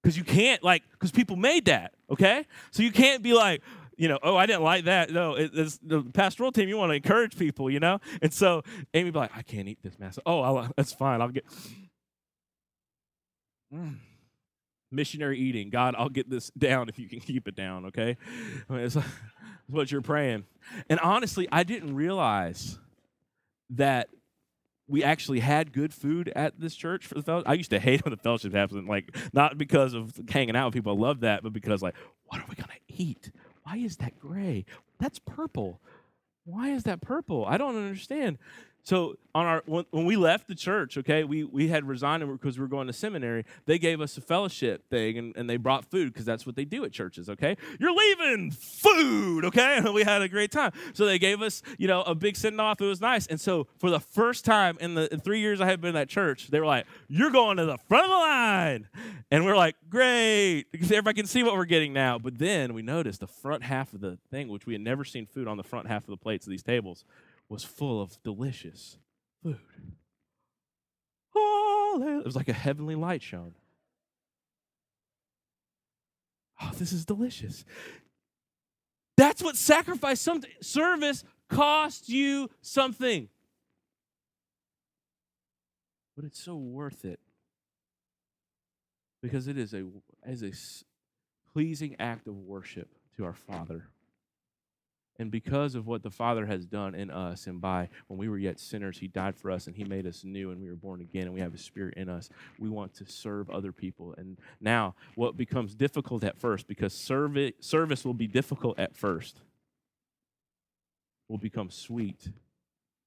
[0.00, 2.46] Because you can't like, because people made that, okay?
[2.70, 3.60] So you can't be like,
[3.96, 5.10] you know, oh, I didn't like that.
[5.10, 6.68] No, it, it's the pastoral team.
[6.68, 7.98] You want to encourage people, you know.
[8.22, 8.62] And so
[8.92, 10.20] Amy be like, I can't eat this mess.
[10.24, 11.20] Oh, I'll, that's fine.
[11.20, 11.44] I'll get
[13.74, 13.96] mm.
[14.90, 15.70] Missionary eating.
[15.70, 17.86] God, I'll get this down if you can keep it down.
[17.86, 18.16] Okay,
[18.68, 19.06] I mean, it's, it's
[19.68, 20.44] what you're praying.
[20.88, 22.78] And honestly, I didn't realize
[23.70, 24.08] that
[24.86, 27.48] we actually had good food at this church for the fellowship.
[27.48, 30.74] I used to hate when the fellowship happened, like not because of hanging out with
[30.74, 30.96] people.
[30.96, 31.94] I love that, but because like,
[32.26, 33.30] what are we gonna eat?
[33.64, 34.66] Why is that gray?
[34.98, 35.80] That's purple.
[36.44, 37.46] Why is that purple?
[37.46, 38.38] I don't understand.
[38.84, 42.62] So on our when, we left the church, okay, we we had resigned because we
[42.62, 43.46] were going to seminary.
[43.64, 46.66] They gave us a fellowship thing, and, and they brought food because that's what they
[46.66, 47.30] do at churches.
[47.30, 50.72] Okay, you're leaving food, okay, and we had a great time.
[50.92, 52.78] So they gave us, you know, a big send off.
[52.82, 53.26] It was nice.
[53.26, 56.10] And so for the first time in the in three years I had been at
[56.10, 58.88] church, they were like, "You're going to the front of the line,"
[59.30, 62.18] and we're like, "Great!" Because everybody can see what we're getting now.
[62.18, 65.24] But then we noticed the front half of the thing, which we had never seen
[65.24, 67.06] food on the front half of the plates of these tables
[67.54, 68.98] was full of delicious
[69.42, 69.58] food.
[71.36, 73.54] It was like a heavenly light shone.
[76.60, 77.64] Oh, this is delicious.
[79.16, 80.28] That's what sacrifice
[80.60, 83.28] service costs you something.
[86.16, 87.20] But it's so worth it.
[89.22, 89.84] Because it is a
[90.24, 90.50] as a
[91.52, 93.90] pleasing act of worship to our Father.
[95.18, 98.38] And because of what the Father has done in us, and by when we were
[98.38, 101.00] yet sinners, He died for us and He made us new, and we were born
[101.00, 104.14] again, and we have a Spirit in us, we want to serve other people.
[104.18, 109.40] And now, what becomes difficult at first, because service, service will be difficult at first,
[111.28, 112.28] will become sweet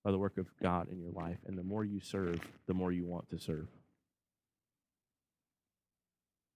[0.04, 1.40] by the work of God in your life.
[1.46, 3.68] And the more you serve, the more you want to serve.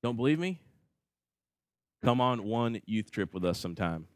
[0.02, 0.62] Don't believe me?
[2.04, 4.08] Come on one youth trip with us sometime.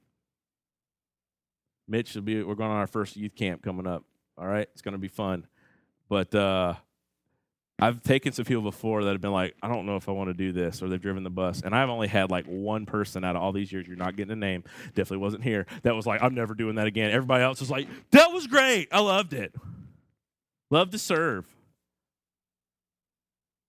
[1.88, 4.04] Mitch will be we're going on our first youth camp coming up.
[4.38, 5.48] All right, it's going to be fun.
[6.10, 6.76] But uh,
[7.80, 10.30] I've taken some people before that have been like, I don't know if I want
[10.30, 13.24] to do this, or they've driven the bus, and I've only had like one person
[13.24, 13.88] out of all these years.
[13.88, 14.64] You're not getting a name.
[14.88, 15.66] Definitely wasn't here.
[15.84, 17.12] That was like, I'm never doing that again.
[17.12, 18.88] Everybody else was like, that was great.
[18.92, 19.54] I loved it.
[20.70, 21.46] Love to serve.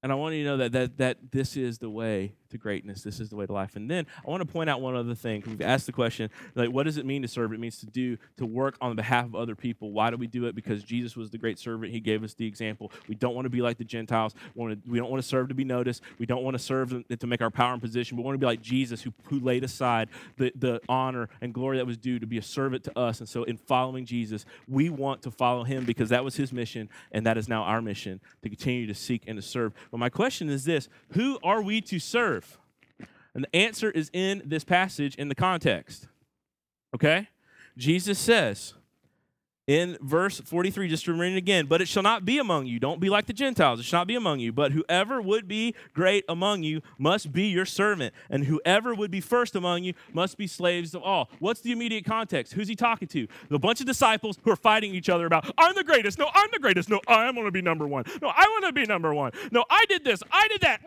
[0.03, 3.03] And I want you to know that, that, that this is the way to greatness.
[3.03, 3.77] This is the way to life.
[3.77, 5.43] And then I want to point out one other thing.
[5.47, 7.53] We've asked the question, like, what does it mean to serve?
[7.53, 9.93] It means to do, to work on behalf of other people.
[9.93, 10.55] Why do we do it?
[10.55, 11.93] Because Jesus was the great servant.
[11.93, 12.93] He gave us the example.
[13.09, 14.35] We don't want to be like the Gentiles.
[14.55, 16.03] We, want to, we don't want to serve to be noticed.
[16.19, 18.17] We don't want to serve to make our power and position.
[18.17, 21.79] We want to be like Jesus, who, who laid aside the, the honor and glory
[21.79, 23.21] that was due to be a servant to us.
[23.21, 26.89] And so, in following Jesus, we want to follow him because that was his mission,
[27.13, 29.73] and that is now our mission to continue to seek and to serve.
[29.91, 32.46] But my question is this Who are we to serve?
[33.37, 36.09] And the answer is in this passage in the context.
[36.95, 37.29] Okay?
[37.77, 38.73] Jesus says
[39.67, 42.81] in verse 43, just to it again, but it shall not be among you.
[42.81, 43.79] Don't be like the Gentiles.
[43.79, 44.55] It shall not be among you.
[44.55, 48.15] But whoever would be great among you must be your servant.
[48.31, 51.29] And whoever would be first among you must be slaves of all.
[51.39, 52.55] What's the immediate context?
[52.55, 53.29] Who's he talking to?
[53.51, 56.19] The bunch of disciples who are fighting each other about, I'm the greatest.
[56.19, 56.89] No, I'm the greatest.
[56.89, 58.05] No, I want to be number one.
[58.23, 59.33] No, I want to be number one.
[59.51, 60.23] No, I did this.
[60.33, 60.81] I did that.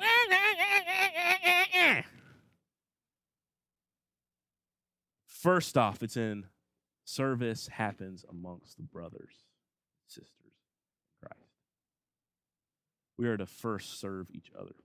[5.39, 6.47] First off, it's in
[7.05, 9.33] service happens amongst the brothers,
[10.05, 10.33] sisters
[11.21, 11.39] Christ.
[13.17, 14.75] We are to first serve each other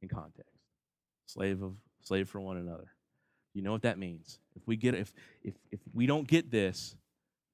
[0.00, 0.56] in context.
[1.26, 2.92] Slave of slave for one another.
[3.52, 4.38] You know what that means.
[4.56, 6.96] If we get if if if we don't get this,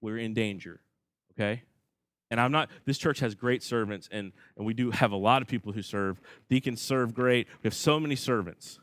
[0.01, 0.80] we're in danger.
[1.32, 1.64] Okay?
[2.30, 5.42] And I'm not, this church has great servants, and, and we do have a lot
[5.42, 6.20] of people who serve.
[6.48, 7.48] Deacons serve great.
[7.61, 8.78] We have so many servants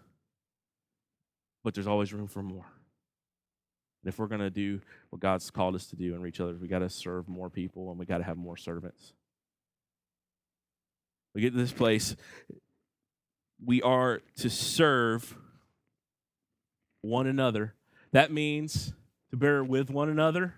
[1.68, 2.64] but there's always room for more.
[4.02, 6.62] And if we're going to do what God's called us to do and reach others,
[6.62, 9.12] we got to serve more people and we got to have more servants.
[11.36, 12.16] We get to this place,
[13.62, 15.36] we are to serve
[17.02, 17.74] one another.
[18.14, 18.94] That means
[19.32, 20.54] to bear with one another,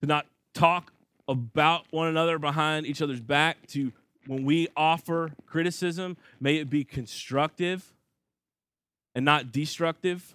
[0.00, 0.90] to not talk
[1.28, 3.92] about one another behind each other's back, to
[4.26, 7.92] when we offer criticism, may it be constructive
[9.14, 10.34] and not destructive.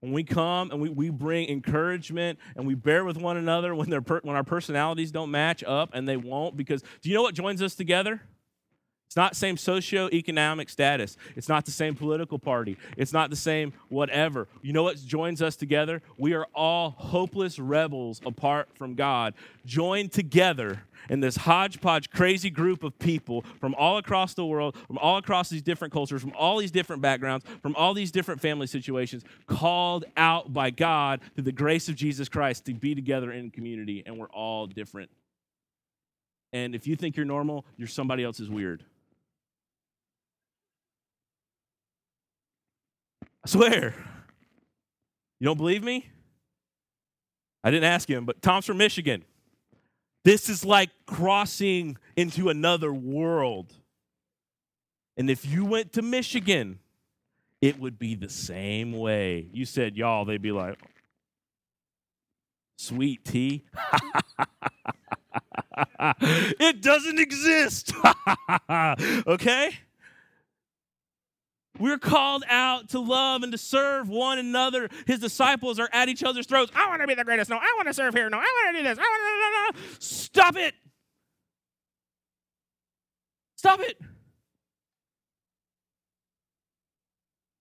[0.00, 3.88] When we come and we, we bring encouragement and we bear with one another when,
[4.02, 7.34] per, when our personalities don't match up and they won't, because do you know what
[7.34, 8.22] joins us together?
[9.10, 11.16] It's not same socioeconomic status.
[11.34, 12.76] It's not the same political party.
[12.96, 14.46] It's not the same whatever.
[14.62, 16.00] You know what joins us together?
[16.16, 19.34] We are all hopeless rebels apart from God,
[19.66, 24.96] joined together in this hodgepodge, crazy group of people from all across the world, from
[24.98, 28.68] all across these different cultures, from all these different backgrounds, from all these different family
[28.68, 33.50] situations, called out by God through the grace of Jesus Christ to be together in
[33.50, 35.10] community, and we're all different.
[36.52, 38.84] And if you think you're normal, you're somebody else's weird.
[43.44, 43.94] I swear.
[45.38, 46.08] You don't believe me?
[47.64, 49.24] I didn't ask him, but Tom's from Michigan.
[50.24, 53.72] This is like crossing into another world.
[55.16, 56.78] And if you went to Michigan,
[57.60, 59.48] it would be the same way.
[59.52, 60.78] You said y'all, they'd be like,
[62.76, 63.64] sweet tea.
[66.00, 67.92] it doesn't exist.
[69.26, 69.70] okay?
[71.80, 74.88] We're called out to love and to serve one another.
[75.06, 76.70] His disciples are at each other's throats.
[76.76, 77.48] I want to be the greatest.
[77.48, 78.28] No, I want to serve here.
[78.28, 78.98] No, I want to do this.
[78.98, 79.30] I want to.
[79.40, 79.80] No, no.
[79.80, 79.96] no.
[79.98, 80.74] Stop it.
[83.56, 83.98] Stop it.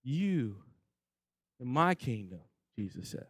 [0.04, 0.58] You,
[1.60, 2.40] in my kingdom,
[2.78, 3.28] Jesus says,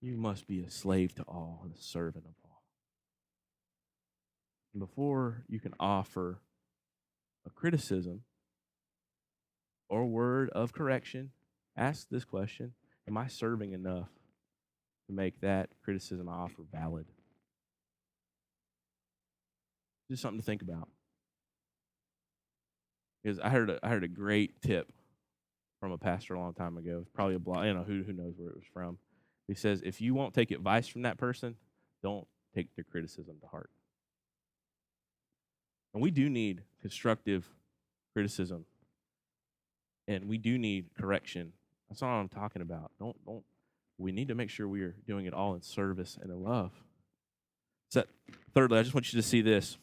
[0.00, 2.62] you must be a slave to all and a servant of all.
[4.72, 6.40] And before you can offer
[7.46, 8.22] a criticism,
[9.88, 11.30] or word of correction,
[11.76, 12.72] ask this question
[13.06, 14.08] Am I serving enough
[15.06, 17.06] to make that criticism I offer valid?
[20.10, 20.88] Just something to think about.
[23.22, 24.92] Because I heard a, I heard a great tip
[25.80, 26.98] from a pastor a long time ago.
[27.02, 28.98] It's probably a blog, you know, who, who knows where it was from.
[29.46, 31.56] He says, if you won't take advice from that person,
[32.02, 33.70] don't take their criticism to heart.
[35.94, 37.48] And we do need constructive
[38.14, 38.64] criticism
[40.08, 41.52] and we do need correction.
[41.88, 42.90] That's what I'm talking about.
[42.98, 43.44] Don't don't.
[43.98, 46.72] We need to make sure we are doing it all in service and in love.
[47.90, 48.04] So,
[48.54, 49.76] thirdly, I just want you to see this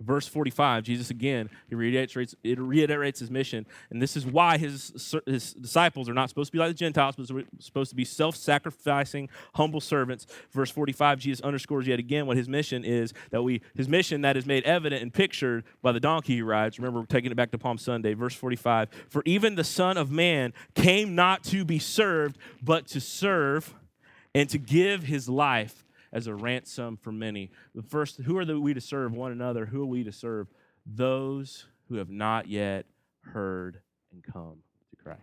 [0.00, 3.66] verse 45, Jesus again, he reiterates, it reiterates his mission.
[3.90, 7.16] And this is why his, his disciples are not supposed to be like the Gentiles,
[7.16, 7.28] but
[7.58, 10.26] supposed to be self sacrificing, humble servants.
[10.52, 14.36] Verse 45, Jesus underscores yet again what his mission is that we, his mission that
[14.36, 16.78] is made evident and pictured by the donkey he rides.
[16.78, 18.14] Remember, we're taking it back to Palm Sunday.
[18.14, 23.00] Verse 45, for even the Son of Man came not to be served, but to
[23.00, 23.74] serve
[24.34, 25.83] and to give his life
[26.14, 27.50] as a ransom for many.
[27.74, 29.66] The first, who are we to serve one another?
[29.66, 30.46] Who are we to serve?
[30.86, 32.86] Those who have not yet
[33.32, 33.80] heard
[34.12, 34.58] and come
[34.90, 35.20] to Christ.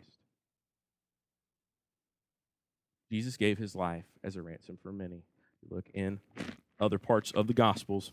[3.10, 5.24] Jesus gave his life as a ransom for many.
[5.64, 6.20] You look in
[6.80, 8.12] other parts of the Gospels,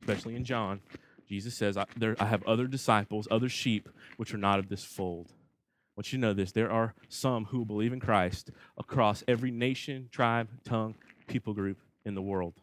[0.00, 0.80] especially in John,
[1.28, 4.84] Jesus says, I, there, I have other disciples, other sheep, which are not of this
[4.84, 5.28] fold.
[5.30, 6.52] I want you to know this.
[6.52, 10.94] There are some who believe in Christ across every nation, tribe, tongue,
[11.26, 12.54] people group, in the world.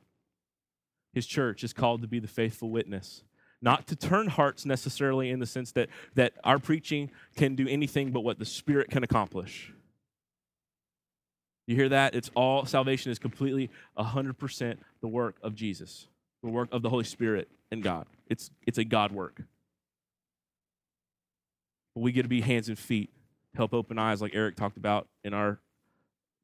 [1.14, 3.24] His church is called to be the faithful witness,
[3.62, 8.12] not to turn hearts necessarily in the sense that, that our preaching can do anything
[8.12, 9.72] but what the Spirit can accomplish.
[11.68, 12.16] You hear that?
[12.16, 16.08] It's all salvation is completely 100% the work of Jesus,
[16.42, 18.08] the work of the Holy Spirit and God.
[18.28, 19.42] It's, it's a God work.
[21.94, 23.12] But we get to be hands and feet,
[23.56, 25.60] help open eyes, like Eric talked about in our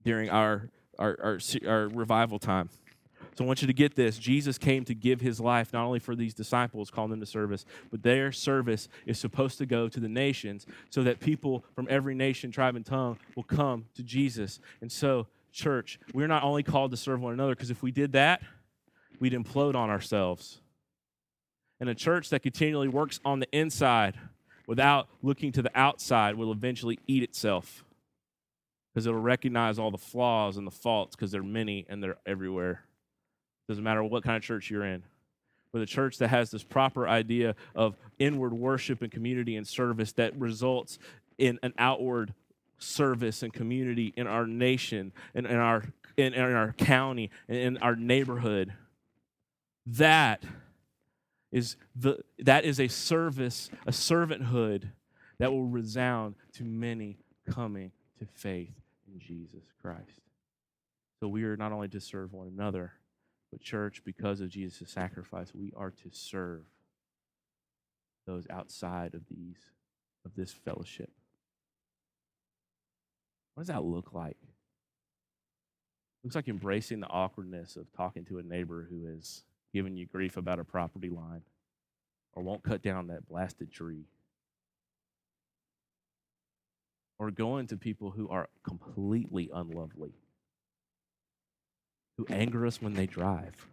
[0.06, 0.70] during our
[1.00, 2.70] our, our, our revival time.
[3.36, 4.18] So I want you to get this.
[4.18, 7.66] Jesus came to give his life not only for these disciples, calling them to service,
[7.92, 12.16] but their service is supposed to go to the nations so that people from every
[12.16, 14.60] nation, tribe, and tongue will come to Jesus.
[14.82, 18.12] And so, church, we're not only called to serve one another, because if we did
[18.14, 18.42] that,
[19.20, 20.62] we'd implode on ourselves.
[21.80, 24.16] And a church that continually works on the inside
[24.68, 27.84] without looking to the outside will eventually eat itself
[28.94, 32.84] because it'll recognize all the flaws and the faults because they're many and they're everywhere.
[33.70, 35.04] Doesn't matter what kind of church you're in.
[35.72, 40.12] But a church that has this proper idea of inward worship and community and service
[40.14, 40.98] that results
[41.38, 42.34] in an outward
[42.80, 45.84] service and community in our nation and in our
[46.18, 48.74] in, in our county and in our neighborhood.
[49.86, 50.44] That
[51.52, 54.90] is the that is a service, a servanthood
[55.38, 58.74] that will resound to many coming to faith
[59.08, 60.22] in Jesus Christ.
[61.20, 62.94] So we are not only to serve one another,
[63.52, 66.64] but church, because of Jesus' sacrifice, we are to serve
[68.28, 69.58] those outside of these
[70.26, 71.12] of this fellowship.
[73.56, 74.38] What does that look like?
[74.42, 79.44] It looks like embracing the awkwardness of talking to a neighbor who is
[79.74, 81.44] giving you grief about a property line.
[82.34, 84.06] or won't cut down that blasted tree.
[87.18, 90.14] Or going to people who are completely unlovely,
[92.20, 93.66] who anger us when they drive,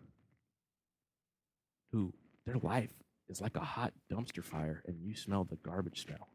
[1.90, 2.92] who their life
[3.28, 6.28] is like a hot dumpster fire and you smell the garbage smell.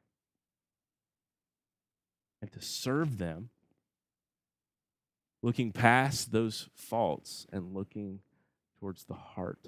[2.42, 3.50] And to serve them,
[5.42, 8.20] looking past those faults and looking
[8.82, 9.66] towards the heart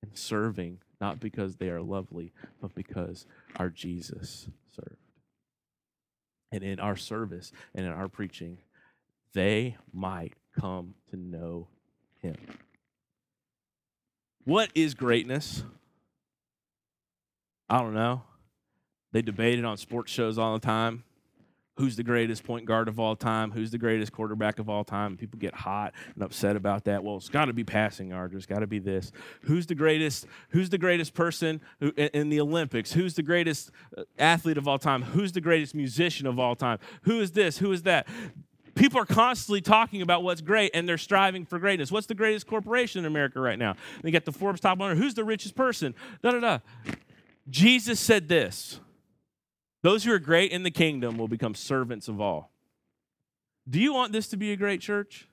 [0.00, 3.26] and serving not because they are lovely, but because
[3.56, 5.10] our Jesus served.
[6.52, 8.58] And in our service and in our preaching,
[9.32, 11.68] they might come to know
[12.20, 12.36] him.
[14.44, 15.64] What is greatness?
[17.68, 18.22] I don't know.
[19.12, 21.04] They debate it on sports shows all the time
[21.76, 25.16] who's the greatest point guard of all time, who's the greatest quarterback of all time.
[25.16, 27.02] People get hot and upset about that.
[27.02, 28.34] Well, it's got to be passing yards.
[28.34, 29.10] It's got to be this.
[29.42, 30.26] Who's the greatest?
[30.50, 31.60] Who's the greatest person
[31.96, 32.92] in the Olympics?
[32.92, 35.02] Who's the greatest uh, athlete of all time?
[35.02, 36.78] Who's the greatest musician of all time?
[37.02, 37.58] Who is this?
[37.58, 38.06] Who is that?
[38.74, 41.92] People are constantly talking about what's great and they're striving for greatness.
[41.92, 43.76] What's the greatest corporation in America right now?
[44.02, 45.00] They get the Forbes top 100.
[45.00, 45.94] Who's the richest person?
[46.22, 46.58] Da da da.
[47.48, 48.80] Jesus said this
[49.82, 52.50] those who are great in the kingdom will become servants of all.
[53.68, 55.28] Do you want this to be a great church?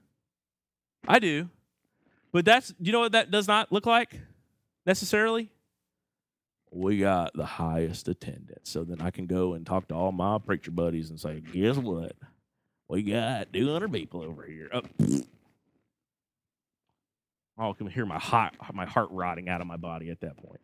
[1.08, 1.50] I do.
[2.34, 4.20] But that's, you know what that does not look like
[4.86, 5.50] necessarily?
[6.70, 8.70] We got the highest attendance.
[8.70, 11.78] So then I can go and talk to all my preacher buddies and say, guess
[11.78, 12.14] what?
[12.92, 14.70] We got 200 people over here.
[14.74, 14.82] Oh,
[17.58, 20.36] oh I can hear my heart, my heart rotting out of my body at that
[20.36, 20.60] point.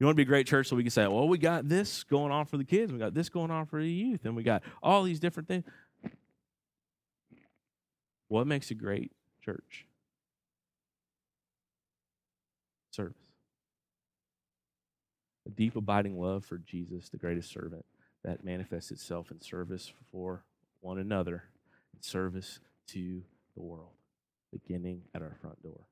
[0.00, 2.02] You want to be a great church so we can say, well, we got this
[2.02, 4.42] going on for the kids, we got this going on for the youth, and we
[4.42, 5.64] got all these different things.
[8.26, 9.12] What makes a great
[9.44, 9.86] church?
[12.90, 13.14] Service.
[15.46, 17.84] A deep, abiding love for Jesus, the greatest servant,
[18.24, 20.44] that manifests itself in service for
[20.80, 21.44] one another,
[21.94, 23.22] in service to
[23.54, 23.92] the world,
[24.52, 25.86] beginning at our front door.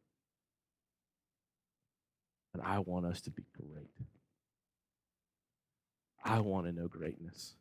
[2.54, 3.90] And I want us to be great.
[6.24, 7.54] I want to know greatness.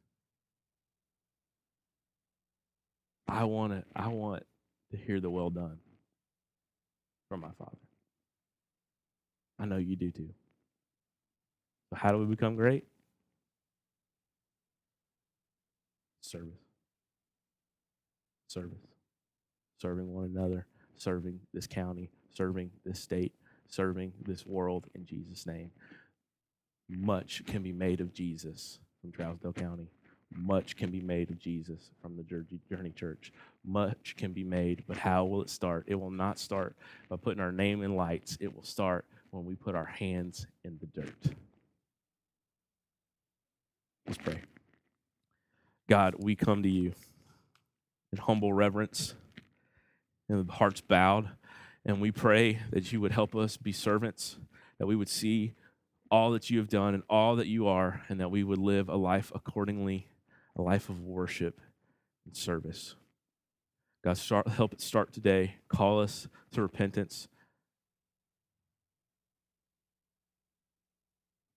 [3.27, 4.43] I want to I want
[4.91, 5.77] to hear the well done
[7.27, 7.77] from my Father.
[9.59, 10.29] I know you do too.
[11.89, 12.85] So how do we become great?
[16.21, 16.66] Service.
[18.47, 18.87] Service.
[19.79, 23.33] Serving one another, serving this county, serving this state,
[23.67, 25.71] serving this world in Jesus' name.
[26.89, 29.89] Much can be made of Jesus from Trousdale County.
[30.35, 33.31] Much can be made of Jesus from the Journey Church.
[33.65, 35.85] Much can be made, but how will it start?
[35.87, 36.75] It will not start
[37.09, 38.37] by putting our name in lights.
[38.39, 41.35] It will start when we put our hands in the dirt.
[44.05, 44.41] Let's pray.
[45.89, 46.93] God, we come to you
[48.17, 49.13] in humble reverence
[50.27, 51.29] and hearts bowed.
[51.85, 54.37] And we pray that you would help us be servants,
[54.79, 55.53] that we would see
[56.09, 58.89] all that you have done and all that you are, and that we would live
[58.89, 60.07] a life accordingly,
[60.55, 61.61] a life of worship
[62.25, 62.95] and service.
[64.03, 65.55] God, start, help it start today.
[65.69, 67.27] Call us to repentance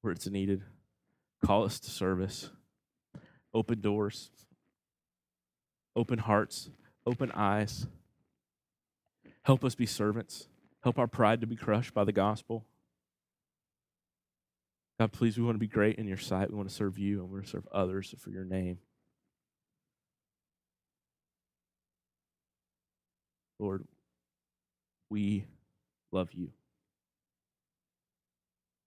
[0.03, 0.63] where it's needed.
[1.45, 2.51] Call us to service.
[3.55, 4.31] Open doors,
[6.01, 6.71] open hearts,
[7.07, 7.87] open eyes.
[9.43, 10.49] Help us be servants.
[10.83, 12.65] Help our pride to be crushed by the gospel.
[14.99, 16.51] God, please, we want to be great in your sight.
[16.51, 18.79] We want to serve you and we want to serve others for your name.
[23.59, 23.85] Lord,
[25.11, 25.45] we
[26.13, 26.49] love you.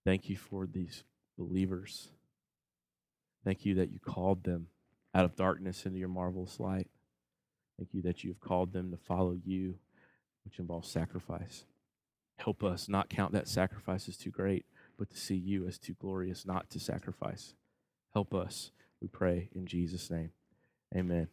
[0.04, 1.04] Thank you for these
[1.38, 2.10] believers.
[3.46, 4.68] Thank you that you called them
[5.14, 6.88] out of darkness into your marvelous light.
[7.78, 9.76] Thank you that you have called them to follow you
[10.46, 11.66] which involves sacrifice.
[12.38, 14.66] Help us not count that sacrifice as too great,
[14.98, 17.54] but to see you as too glorious not to sacrifice.
[18.14, 18.72] Help us,
[19.02, 20.32] we pray, in Jesus' name.
[20.96, 21.28] Amen.